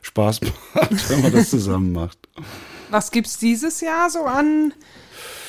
[0.02, 0.40] Spaß
[0.74, 2.18] macht, wenn man das zusammen macht.
[2.90, 4.72] Was gibt's dieses Jahr so an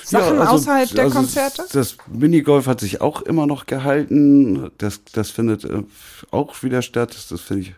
[0.09, 1.63] Sachen Ja, also- außerhalb der also Konzerte?
[1.71, 4.71] Das Minigolf hat sich auch immer noch gehalten.
[4.79, 5.83] Das, das findet äh,
[6.31, 7.15] auch wieder statt.
[7.29, 7.73] Das finde ich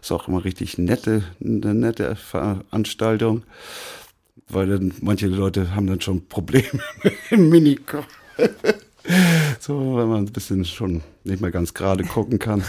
[0.00, 3.42] ist auch immer richtig nette, eine nette Veranstaltung.
[4.48, 8.06] Weil dann manche Leute haben dann schon Probleme mit dem Minigolf.
[9.60, 12.64] So, wenn man ein bisschen schon nicht mehr ganz gerade gucken kann.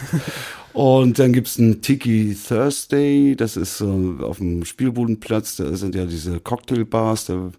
[0.74, 6.06] Und dann gibt's ein Tiki Thursday, das ist so auf dem Spielbudenplatz, da sind ja
[6.06, 7.52] diese Cocktailbars, da,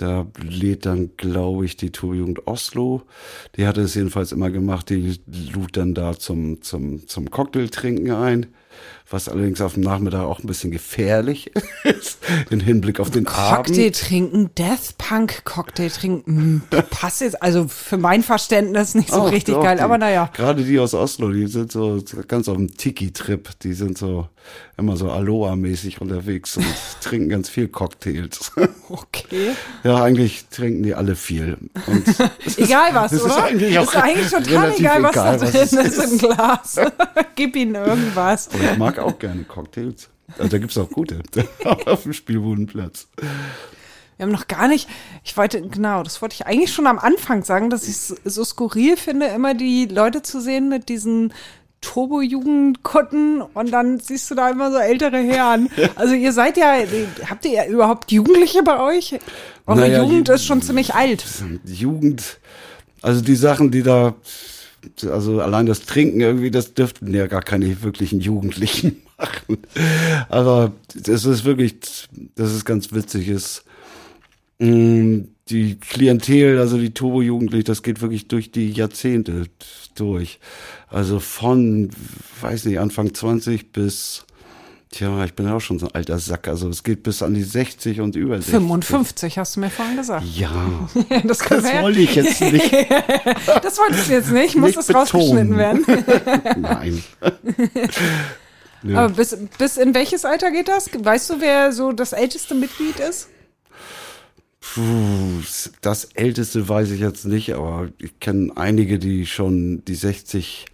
[0.00, 3.02] da lädt dann, glaube ich, die Tourjugend Oslo.
[3.56, 5.20] Die hatte es jedenfalls immer gemacht, die
[5.52, 8.46] lud dann da zum, zum, zum Cocktailtrinken ein.
[9.12, 11.50] Was allerdings auf dem Nachmittag auch ein bisschen gefährlich
[11.84, 13.96] ist, im Hinblick auf den Cocktail Abend.
[13.96, 19.32] trinken, Death Punk Cocktail trinken, hm, passt jetzt, also für mein Verständnis nicht so Ach,
[19.32, 20.30] richtig doch, geil, die- aber naja.
[20.32, 23.48] Gerade die aus Oslo, die sind so ganz auf dem Tiki-Trip.
[23.64, 24.28] Die sind so
[24.78, 26.64] immer so Aloha-mäßig unterwegs und
[27.02, 28.52] trinken ganz viel Cocktails.
[28.88, 29.50] Okay.
[29.84, 31.58] ja, eigentlich trinken die alle viel.
[31.86, 32.04] Und
[32.58, 33.44] Egal was, Das ist oder?
[33.44, 36.76] eigentlich auch ist eigentlich total egal, was egal, da was drin es ist im Glas.
[37.34, 38.48] Gib ihnen irgendwas.
[38.54, 40.08] aber ich mag auch gerne Cocktails.
[40.38, 41.20] Also da gibt's auch gute
[41.86, 43.08] auf dem Spielbudenplatz.
[44.16, 44.88] Wir haben noch gar nicht,
[45.24, 48.44] ich wollte, genau, das wollte ich eigentlich schon am Anfang sagen, dass ich es so
[48.44, 51.32] skurril finde, immer die Leute zu sehen mit diesen
[51.80, 55.70] Turbo-Jugendkutten und dann siehst du da immer so ältere Herren.
[55.96, 56.74] Also ihr seid ja,
[57.28, 59.18] habt ihr überhaupt Jugendliche bei euch?
[59.66, 61.24] Eure Naja, Jugend ist schon ziemlich alt.
[61.64, 62.38] Jugend,
[63.02, 64.14] also die Sachen, die da,
[65.10, 69.58] also allein das Trinken irgendwie, das dürften ja gar keine wirklichen Jugendlichen machen.
[70.28, 71.76] Aber das ist wirklich,
[72.34, 73.64] das ist ganz witzig, ist,
[74.58, 79.46] mh, die Klientel, also die Turbo-Jugendlichen, das geht wirklich durch die Jahrzehnte
[79.94, 80.38] durch.
[80.88, 81.90] Also von,
[82.40, 84.24] weiß nicht, Anfang 20 bis,
[84.92, 87.42] tja, ich bin auch schon so ein alter Sack, also es geht bis an die
[87.42, 88.54] 60 und über 60.
[88.54, 90.24] 55 hast du mir vorhin gesagt.
[90.34, 90.88] Ja,
[91.24, 92.72] Das, das wollte ich jetzt nicht.
[93.62, 95.86] das wolltest du jetzt nicht, muss Nicht das rausgeschnitten betonen.
[95.86, 96.60] werden.
[96.60, 97.02] Nein.
[98.96, 100.88] Aber bis, bis in welches Alter geht das?
[100.98, 103.28] Weißt du, wer so das älteste Mitglied ist?
[104.60, 105.42] Puh,
[105.80, 110.66] das älteste weiß ich jetzt nicht, aber ich kenne einige, die schon die 60,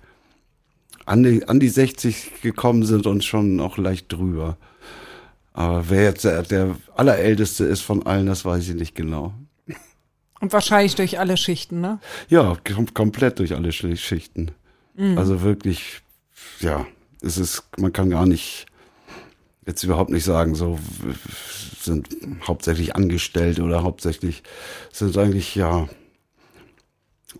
[1.07, 4.57] an die, an die 60 gekommen sind und schon auch leicht drüber.
[5.53, 9.33] Aber wer jetzt der, der allerälteste ist von allen, das weiß ich nicht genau.
[10.41, 11.99] Und wahrscheinlich durch alle Schichten, ne?
[12.29, 14.51] Ja, kom komplett durch alle Sch- Schichten.
[14.95, 15.17] Mhm.
[15.17, 16.03] Also wirklich,
[16.61, 16.87] ja,
[17.23, 18.67] es ist, man kann gar nicht,
[19.65, 20.79] jetzt überhaupt nicht sagen, so
[21.81, 22.09] sind
[22.47, 24.43] hauptsächlich Angestellte oder hauptsächlich
[24.93, 25.89] sind eigentlich, ja,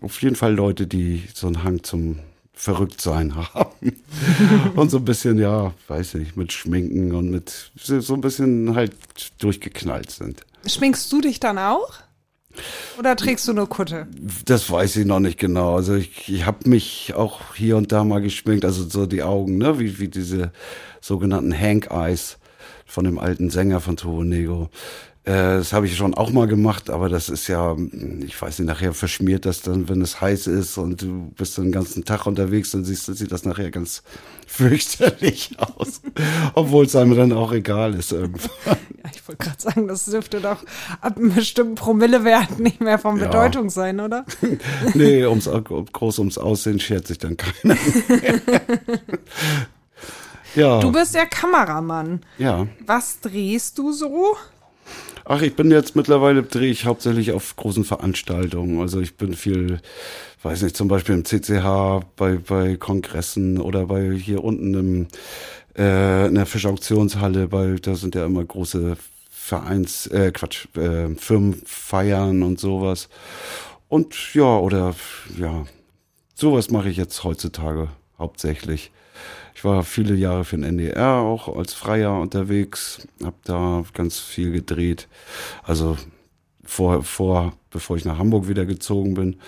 [0.01, 2.17] auf jeden Fall Leute, die so einen Hang zum
[2.57, 4.01] Verrücktsein haben.
[4.75, 8.95] und so ein bisschen, ja, weiß nicht, mit Schminken und mit so ein bisschen halt
[9.37, 10.41] durchgeknallt sind.
[10.65, 11.93] Schminkst du dich dann auch?
[12.97, 14.07] Oder trägst du nur Kutte?
[14.45, 15.75] Das weiß ich noch nicht genau.
[15.75, 19.59] Also ich, ich habe mich auch hier und da mal geschminkt, also so die Augen,
[19.59, 20.51] ne, wie, wie diese
[20.99, 22.39] sogenannten Hank Eyes
[22.87, 24.71] von dem alten Sänger von Toho Negro.
[25.27, 27.75] Äh, das habe ich schon auch mal gemacht, aber das ist ja,
[28.25, 31.73] ich weiß nicht, nachher verschmiert das dann, wenn es heiß ist und du bist den
[31.73, 34.03] ganzen Tag unterwegs, dann siehst, sieht das nachher ganz
[34.47, 36.01] fürchterlich aus.
[36.53, 38.49] Obwohl es einem dann auch egal ist irgendwann.
[39.03, 40.63] Ja, ich wollte gerade sagen, das dürfte doch
[41.01, 43.27] ab einem bestimmten Promillewert nicht mehr von Ja.
[43.27, 44.25] Bedeutung sein, oder?
[44.95, 45.49] nee, ums,
[45.93, 47.77] groß ums Aussehen schert sich dann keiner.
[50.55, 52.21] ja, Du bist ja Kameramann.
[52.37, 52.67] ja.
[52.85, 54.35] Was drehst du so?
[55.29, 58.79] Ach, ich bin jetzt mittlerweile drehe ich hauptsächlich auf großen Veranstaltungen.
[58.79, 59.81] Also ich bin viel,
[60.41, 65.07] weiß nicht, zum Beispiel im CCH, bei, bei Kongressen oder bei hier unten im,
[65.77, 68.95] äh, in der Fischauktionshalle, weil da sind ja immer große
[69.29, 73.09] Vereins, äh, Quatsch, äh, Firmenfeiern und sowas.
[73.89, 74.95] Und ja, oder
[75.37, 75.65] ja,
[76.35, 78.91] sowas mache ich jetzt heutzutage hauptsächlich.
[79.67, 85.09] War viele Jahre für den NDR auch als Freier unterwegs, habe da ganz viel gedreht.
[85.61, 85.97] Also
[86.63, 89.41] vor, vor, bevor ich nach Hamburg wieder gezogen bin,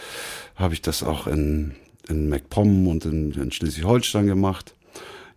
[0.56, 1.74] habe ich das auch in,
[2.10, 4.76] in MacPom und in, in Schleswig-Holstein gemacht.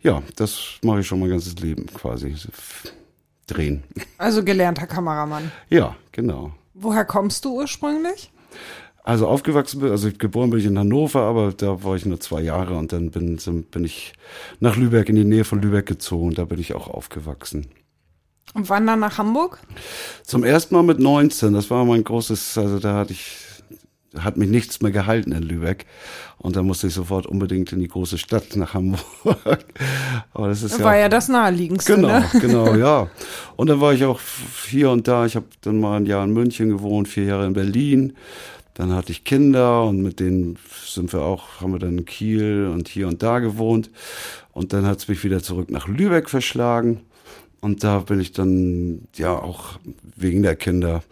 [0.00, 2.34] Ja, das mache ich schon mein ganzes Leben quasi.
[3.46, 3.84] Drehen.
[4.18, 5.52] Also gelernter Kameramann.
[5.70, 6.54] Ja, genau.
[6.74, 8.32] Woher kommst du ursprünglich?
[9.04, 12.40] Also aufgewachsen bin, also geboren bin ich in Hannover, aber da war ich nur zwei
[12.40, 13.38] Jahre und dann bin,
[13.70, 14.12] bin ich
[14.60, 16.34] nach Lübeck, in die Nähe von Lübeck gezogen.
[16.34, 17.66] Da bin ich auch aufgewachsen.
[18.54, 19.58] Und wann dann nach Hamburg?
[20.24, 23.38] Zum ersten Mal mit 19, das war mein großes, also da hatte ich,
[24.18, 25.86] hat mich nichts mehr gehalten in Lübeck.
[26.38, 29.04] Und dann musste ich sofort unbedingt in die große Stadt nach Hamburg.
[30.32, 32.28] Aber das ist War ja, ja das naheliegendste, Genau, ne?
[32.40, 33.08] genau, ja.
[33.56, 34.20] Und dann war ich auch
[34.68, 35.24] hier und da.
[35.24, 38.14] Ich habe dann mal ein Jahr in München gewohnt, vier Jahre in Berlin.
[38.74, 42.70] Dann hatte ich Kinder und mit denen sind wir auch, haben wir dann in Kiel
[42.72, 43.90] und hier und da gewohnt.
[44.52, 47.00] Und dann hat es mich wieder zurück nach Lübeck verschlagen.
[47.60, 49.78] Und da bin ich dann, ja, auch
[50.16, 51.02] wegen der Kinder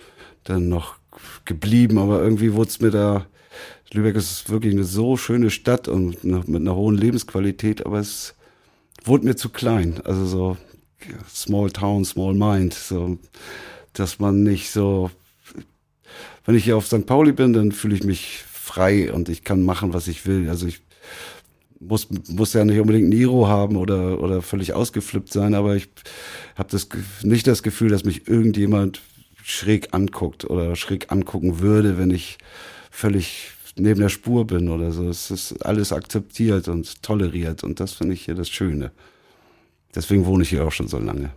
[0.45, 0.97] dann noch
[1.45, 1.99] geblieben.
[1.99, 3.27] Aber irgendwie wurde es mir da,
[3.93, 8.35] Lübeck ist wirklich eine so schöne Stadt und mit einer hohen Lebensqualität, aber es
[9.05, 10.01] wurde mir zu klein.
[10.05, 10.57] Also so
[11.29, 12.75] small town, small mind.
[12.75, 13.19] So,
[13.93, 15.11] dass man nicht so,
[16.45, 17.07] wenn ich hier auf St.
[17.07, 20.49] Pauli bin, dann fühle ich mich frei und ich kann machen, was ich will.
[20.49, 20.81] Also ich
[21.81, 25.89] muss, muss ja nicht unbedingt Niro haben oder, oder völlig ausgeflippt sein, aber ich
[26.57, 26.89] habe das,
[27.23, 29.01] nicht das Gefühl, dass mich irgendjemand
[29.43, 32.39] schräg anguckt oder schräg angucken würde, wenn ich
[32.91, 35.09] völlig neben der Spur bin oder so.
[35.09, 38.93] Es ist alles akzeptiert und toleriert und das finde ich hier das Schöne.
[39.95, 41.31] Deswegen wohne ich hier auch schon so lange.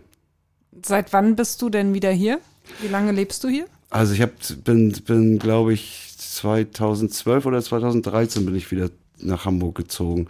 [0.84, 2.40] Seit wann bist du denn wieder hier?
[2.80, 3.66] Wie lange lebst du hier?
[3.94, 4.32] Also ich hab,
[4.64, 10.26] bin, bin glaube ich, 2012 oder 2013 bin ich wieder nach Hamburg gezogen.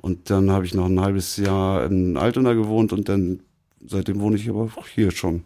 [0.00, 3.40] Und dann habe ich noch ein halbes Jahr in Altona gewohnt und dann,
[3.86, 5.44] seitdem wohne ich aber hier schon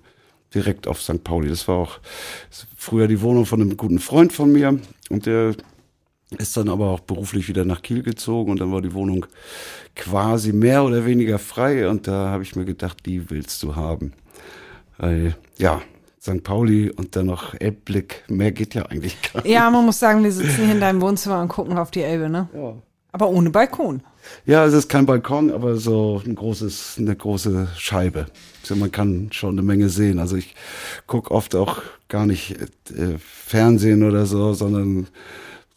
[0.55, 1.25] direkt auf St.
[1.25, 1.49] Pauli.
[1.49, 1.99] Das war auch
[2.77, 4.79] früher die Wohnung von einem guten Freund von mir
[5.11, 5.57] und der
[6.39, 9.27] ist dann aber auch beruflich wieder nach Kiel gezogen und dann war die Wohnung
[9.97, 14.13] quasi mehr oder weniger frei und da habe ich mir gedacht, die willst du haben.
[14.97, 15.83] Weil, ja,
[16.21, 16.43] St.
[16.43, 19.53] Pauli und dann noch Elbblick, mehr geht ja eigentlich gar nicht.
[19.53, 22.29] Ja, man muss sagen, wir sitzen hier in deinem Wohnzimmer und gucken auf die Elbe,
[22.29, 22.49] ne?
[22.55, 22.75] Ja.
[23.13, 24.03] Aber ohne Balkon.
[24.45, 28.27] Ja, es ist kein Balkon, aber so ein großes, eine große Scheibe.
[28.63, 30.19] Also man kann schon eine Menge sehen.
[30.19, 30.55] Also ich
[31.07, 32.53] guck oft auch gar nicht
[32.91, 35.07] äh, Fernsehen oder so, sondern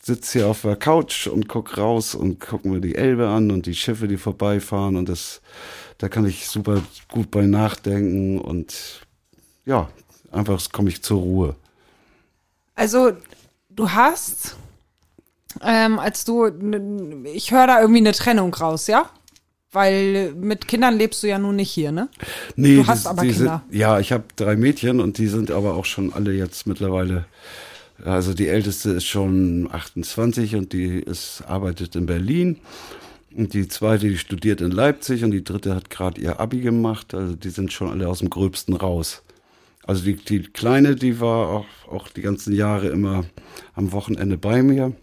[0.02, 3.66] sitze hier auf der Couch und guck raus und guck mir die Elbe an und
[3.66, 5.42] die Schiffe, die vorbeifahren und das,
[6.00, 9.02] da kann ich super gut bei nachdenken und
[9.66, 9.90] ja,
[10.32, 11.56] einfach komme ich zur Ruhe.
[12.76, 13.12] Also,
[13.70, 14.56] du hast,
[15.62, 16.48] ähm, als du,
[17.26, 19.10] ich höre da irgendwie eine Trennung raus, ja?
[19.74, 22.10] Weil mit Kindern lebst du ja nun nicht hier, ne?
[22.56, 23.64] Nee, Du hast die- aber die Kinder.
[23.70, 27.26] Sind, ja, ich habe drei Mädchen und die sind aber auch schon alle jetzt mittlerweile.
[28.04, 32.58] Also die älteste ist schon 28 und die ist arbeitet in Berlin.
[33.34, 37.14] Und die zweite, die studiert in Leipzig und die dritte hat gerade ihr Abi gemacht.
[37.14, 39.22] Also die sind schon alle aus dem Gröbsten raus.
[39.86, 43.26] Also die, die Kleine, die war auch, auch die ganzen Jahre immer
[43.74, 44.94] am Wochenende bei mir.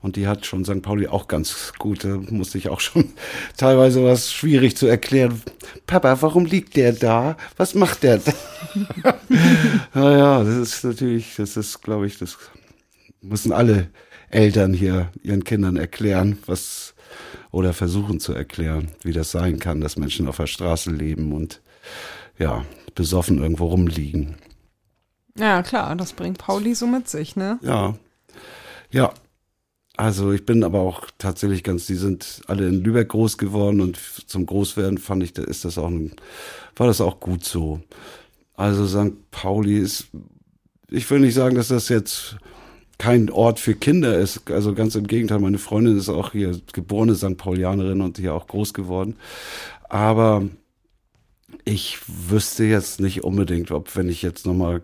[0.00, 0.82] Und die hat schon St.
[0.82, 2.04] Pauli auch ganz gut.
[2.04, 3.14] Da musste ich auch schon
[3.56, 5.40] teilweise was schwierig zu erklären.
[5.86, 7.36] Papa, warum liegt der da?
[7.56, 8.32] Was macht der da?
[9.94, 12.36] naja, das ist natürlich, das ist, glaube ich, das
[13.22, 13.88] müssen alle
[14.28, 16.94] Eltern hier ihren Kindern erklären, was
[17.50, 21.62] oder versuchen zu erklären, wie das sein kann, dass Menschen auf der Straße leben und
[22.38, 22.64] ja,
[22.94, 24.36] besoffen irgendwo rumliegen.
[25.36, 27.58] Ja, klar, das bringt Pauli so mit sich, ne?
[27.62, 27.94] Ja.
[28.90, 29.12] Ja.
[29.96, 33.96] Also ich bin aber auch tatsächlich ganz, die sind alle in Lübeck groß geworden und
[34.26, 36.12] zum Großwerden fand ich, da ist das auch ein,
[36.74, 37.80] war das auch gut so.
[38.54, 39.30] Also St.
[39.30, 40.08] Pauli ist,
[40.90, 42.36] ich will nicht sagen, dass das jetzt
[42.98, 44.50] kein Ort für Kinder ist.
[44.50, 47.36] Also ganz im Gegenteil, meine Freundin ist auch hier geborene St.
[47.36, 49.16] Paulianerin und hier auch groß geworden.
[49.88, 50.42] Aber
[51.64, 54.82] ich wüsste jetzt nicht unbedingt, ob wenn ich jetzt nochmal,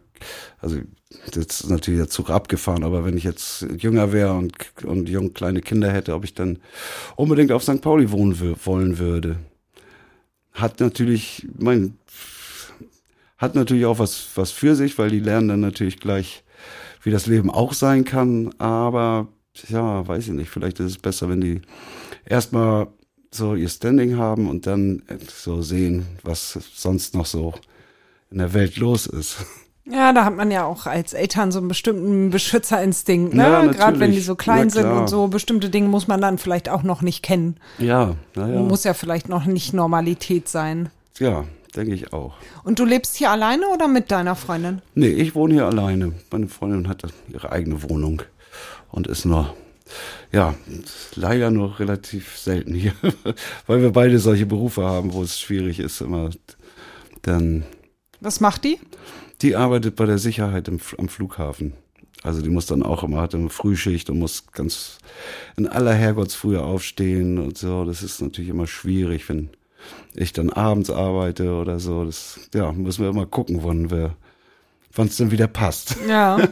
[0.58, 0.78] also
[1.26, 4.54] jetzt ist natürlich der Zug abgefahren, aber wenn ich jetzt jünger wäre und,
[4.84, 6.58] und jung kleine Kinder hätte, ob ich dann
[7.16, 7.80] unbedingt auf St.
[7.80, 9.36] Pauli wohnen wollen würde.
[10.52, 11.98] Hat natürlich, mein,
[13.38, 16.44] hat natürlich auch was, was für sich, weil die lernen dann natürlich gleich,
[17.02, 19.28] wie das Leben auch sein kann, aber
[19.68, 21.60] ja, weiß ich nicht, vielleicht ist es besser, wenn die
[22.24, 22.88] erstmal
[23.30, 27.54] so ihr Standing haben und dann so sehen, was sonst noch so
[28.30, 29.38] in der Welt los ist.
[29.84, 33.42] Ja, da hat man ja auch als Eltern so einen bestimmten Beschützerinstinkt, ne?
[33.42, 36.68] Ja, Gerade wenn die so klein sind und so bestimmte Dinge muss man dann vielleicht
[36.68, 37.56] auch noch nicht kennen.
[37.78, 38.60] Ja, naja.
[38.60, 40.90] Muss ja vielleicht noch nicht Normalität sein.
[41.18, 42.34] Ja, denke ich auch.
[42.62, 44.80] Und du lebst hier alleine oder mit deiner Freundin?
[44.94, 46.12] Nee, ich wohne hier alleine.
[46.30, 48.22] Meine Freundin hat ihre eigene Wohnung
[48.92, 49.54] und ist nur
[50.32, 50.54] ja,
[51.14, 52.92] leider nur relativ selten hier,
[53.66, 56.30] weil wir beide solche Berufe haben, wo es schwierig ist, immer
[57.22, 57.64] dann.
[58.20, 58.78] Was macht die?
[59.42, 61.72] Die arbeitet bei der Sicherheit im, am Flughafen.
[62.22, 64.98] Also die muss dann auch immer, hat eine Frühschicht und muss ganz
[65.56, 67.84] in aller Herrgottsfrühe aufstehen und so.
[67.84, 69.48] Das ist natürlich immer schwierig, wenn
[70.14, 72.04] ich dann abends arbeite oder so.
[72.04, 74.16] Das, ja, müssen wir immer gucken, wann wir,
[74.92, 75.96] wann es dann wieder passt.
[76.08, 76.48] Ja.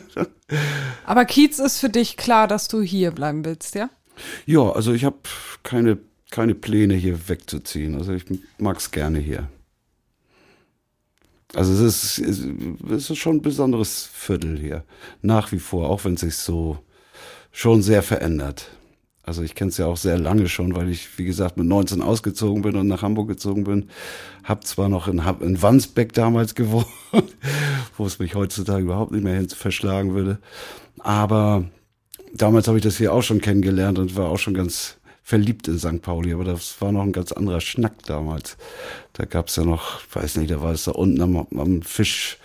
[1.04, 3.90] Aber Kiez ist für dich klar, dass du hier bleiben willst, ja?
[4.46, 5.16] Ja, also ich habe
[5.62, 5.98] keine,
[6.30, 7.94] keine Pläne, hier wegzuziehen.
[7.94, 8.24] Also ich
[8.58, 9.48] mag es gerne hier.
[11.54, 12.46] Also es ist,
[12.90, 14.84] es ist schon ein besonderes Viertel hier.
[15.22, 16.78] Nach wie vor, auch wenn es sich so
[17.52, 18.70] schon sehr verändert.
[19.28, 22.00] Also ich kenne es ja auch sehr lange schon, weil ich, wie gesagt, mit 19
[22.00, 23.90] ausgezogen bin und nach Hamburg gezogen bin.
[24.42, 26.86] Hab zwar noch in, in Wandsbeck damals gewohnt,
[27.98, 30.38] wo es mich heutzutage überhaupt nicht mehr hin verschlagen würde.
[31.00, 31.64] Aber
[32.32, 35.78] damals habe ich das hier auch schon kennengelernt und war auch schon ganz verliebt in
[35.78, 36.00] St.
[36.00, 36.32] Pauli.
[36.32, 38.56] Aber das war noch ein ganz anderer Schnack damals.
[39.12, 42.38] Da gab's ja noch, weiß nicht, da war es da unten am, am Fisch,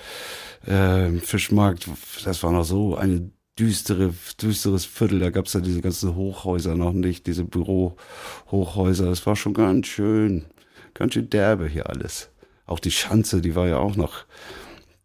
[0.67, 1.87] äh, Fischmarkt.
[2.25, 5.19] Das war noch so eine düstere, düsteres Viertel.
[5.19, 9.05] Da gab's ja diese ganzen Hochhäuser noch nicht, diese Bürohochhäuser.
[9.05, 10.45] Das war schon ganz schön,
[10.93, 12.29] ganz schön derbe hier alles.
[12.65, 14.25] Auch die Schanze, die war ja auch noch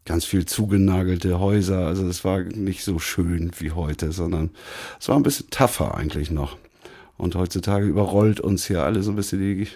[0.05, 1.87] ganz viel zugenagelte Häuser.
[1.87, 4.51] Also es war nicht so schön wie heute, sondern
[4.99, 6.57] es war ein bisschen tougher eigentlich noch.
[7.19, 9.69] Und heutzutage überrollt uns hier alle so ein bisschen die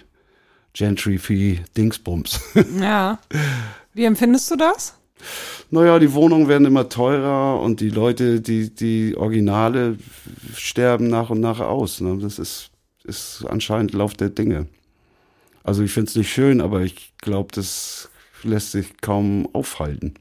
[0.73, 2.41] Gentry-Fee-Dingsbums.
[2.79, 3.19] Ja.
[3.93, 4.95] Wie empfindest du das?
[5.69, 9.97] Naja, die Wohnungen werden immer teurer und die Leute, die, die Originale
[10.55, 11.99] sterben nach und nach aus.
[11.99, 12.19] Ne?
[12.21, 12.69] Das ist,
[13.03, 14.67] ist anscheinend Lauf der Dinge.
[15.63, 18.09] Also ich finde es nicht schön, aber ich glaube, das
[18.43, 20.13] lässt sich kaum aufhalten.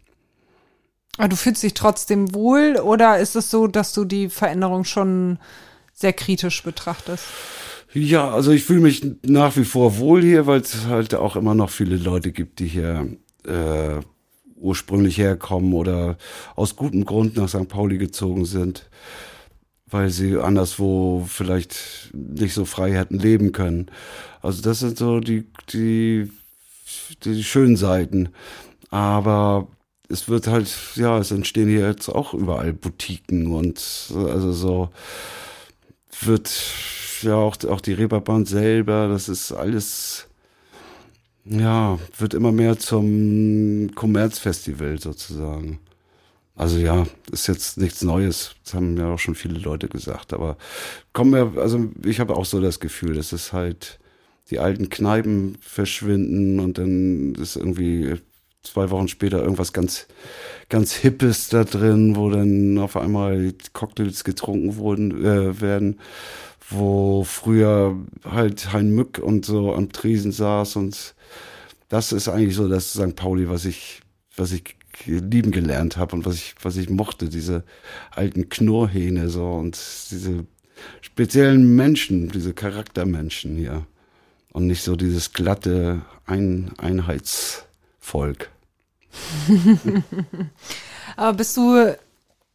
[1.19, 5.39] Aber du fühlst dich trotzdem wohl oder ist es so, dass du die Veränderung schon
[5.93, 7.25] sehr kritisch betrachtest?
[7.93, 11.55] Ja, also ich fühle mich nach wie vor wohl hier, weil es halt auch immer
[11.55, 13.07] noch viele Leute gibt, die hier
[13.45, 14.01] äh,
[14.63, 16.17] ursprünglich herkommen oder
[16.57, 17.69] aus gutem Grund nach St.
[17.69, 18.89] Pauli gezogen sind,
[19.87, 23.91] weil sie anderswo vielleicht nicht so frei hätten leben können.
[24.41, 26.31] Also das sind so die, die,
[27.25, 28.31] die schönen Seiten.
[28.91, 29.69] Aber
[30.09, 34.91] es wird halt, ja, es entstehen hier jetzt auch überall Boutiquen und also so
[36.21, 36.53] wird
[37.23, 40.29] ja auch, auch die Reeperbahn selber, das ist alles
[41.45, 45.81] ja, wird immer mehr zum Kommerzfestival sozusagen.
[46.55, 48.55] Also ja, ist jetzt nichts Neues.
[48.65, 50.33] Das haben ja auch schon viele Leute gesagt.
[50.33, 50.57] Aber
[51.13, 53.99] kommen wir, also ich habe auch so das Gefühl, dass es halt
[54.51, 58.17] die alten Kneipen verschwinden und dann ist irgendwie
[58.63, 60.07] zwei Wochen später irgendwas ganz,
[60.69, 65.99] ganz Hippes da drin, wo dann auf einmal Cocktails getrunken wurden, äh, werden,
[66.71, 71.15] wo früher halt Hein Mück und so am Tresen saß und
[71.93, 73.15] das ist eigentlich so das St.
[73.17, 74.01] Pauli, was ich,
[74.35, 77.65] was ich lieben gelernt habe und was ich, was ich mochte, diese
[78.11, 79.79] alten Knurrhähne so und
[80.11, 80.47] diese
[81.03, 83.87] speziellen Menschen, diese Charaktermenschen hier.
[84.53, 88.51] Und nicht so dieses glatte Ein Einheitsvolk.
[91.17, 91.95] Aber bist du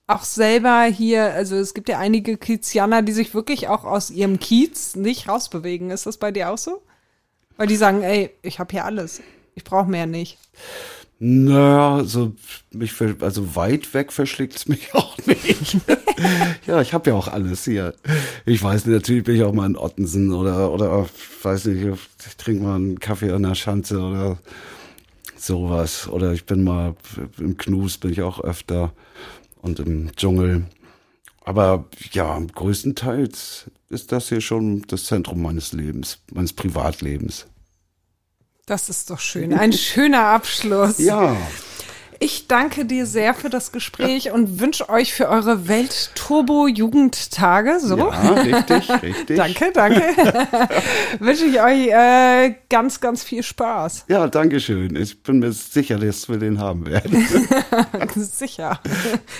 [0.07, 4.39] auch selber hier, also es gibt ja einige Kiezianer, die sich wirklich auch aus ihrem
[4.39, 5.91] Kiez nicht rausbewegen.
[5.91, 6.81] Ist das bei dir auch so?
[7.57, 9.21] Weil die sagen, ey, ich habe hier alles.
[9.55, 10.37] Ich brauche mehr nicht.
[11.19, 12.33] Naja, so
[12.71, 15.77] mich also weit weg verschlägt's mich auch nicht.
[16.67, 17.95] ja, ich habe ja auch alles hier.
[18.45, 21.07] Ich weiß nicht, natürlich bin ich auch mal in Ottensen oder oder
[21.41, 21.87] weiß nicht,
[22.27, 24.37] ich trinke mal einen Kaffee an der Schanze oder
[25.35, 26.07] sowas.
[26.07, 26.95] Oder ich bin mal
[27.39, 28.93] im Knus bin ich auch öfter
[29.61, 30.65] und im Dschungel.
[31.47, 37.45] Aber ja, größtenteils ist das hier schon das Zentrum meines Lebens, meines Privatlebens.
[38.65, 39.53] Das ist doch schön.
[39.53, 40.97] Ein schöner Abschluss.
[40.97, 41.37] Ja.
[42.19, 47.97] Ich danke dir sehr für das Gespräch und wünsche euch für eure Welt-Turbo-Jugendtage, so.
[47.97, 49.37] Ja, richtig, richtig.
[49.37, 50.01] Danke, danke.
[51.19, 54.05] wünsche ich euch äh, ganz, ganz viel Spaß.
[54.07, 54.95] Ja, danke schön.
[54.95, 57.27] Ich bin mir sicher, dass wir den haben werden.
[58.15, 58.79] Sicher.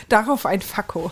[0.10, 1.12] Darauf ein Fakko.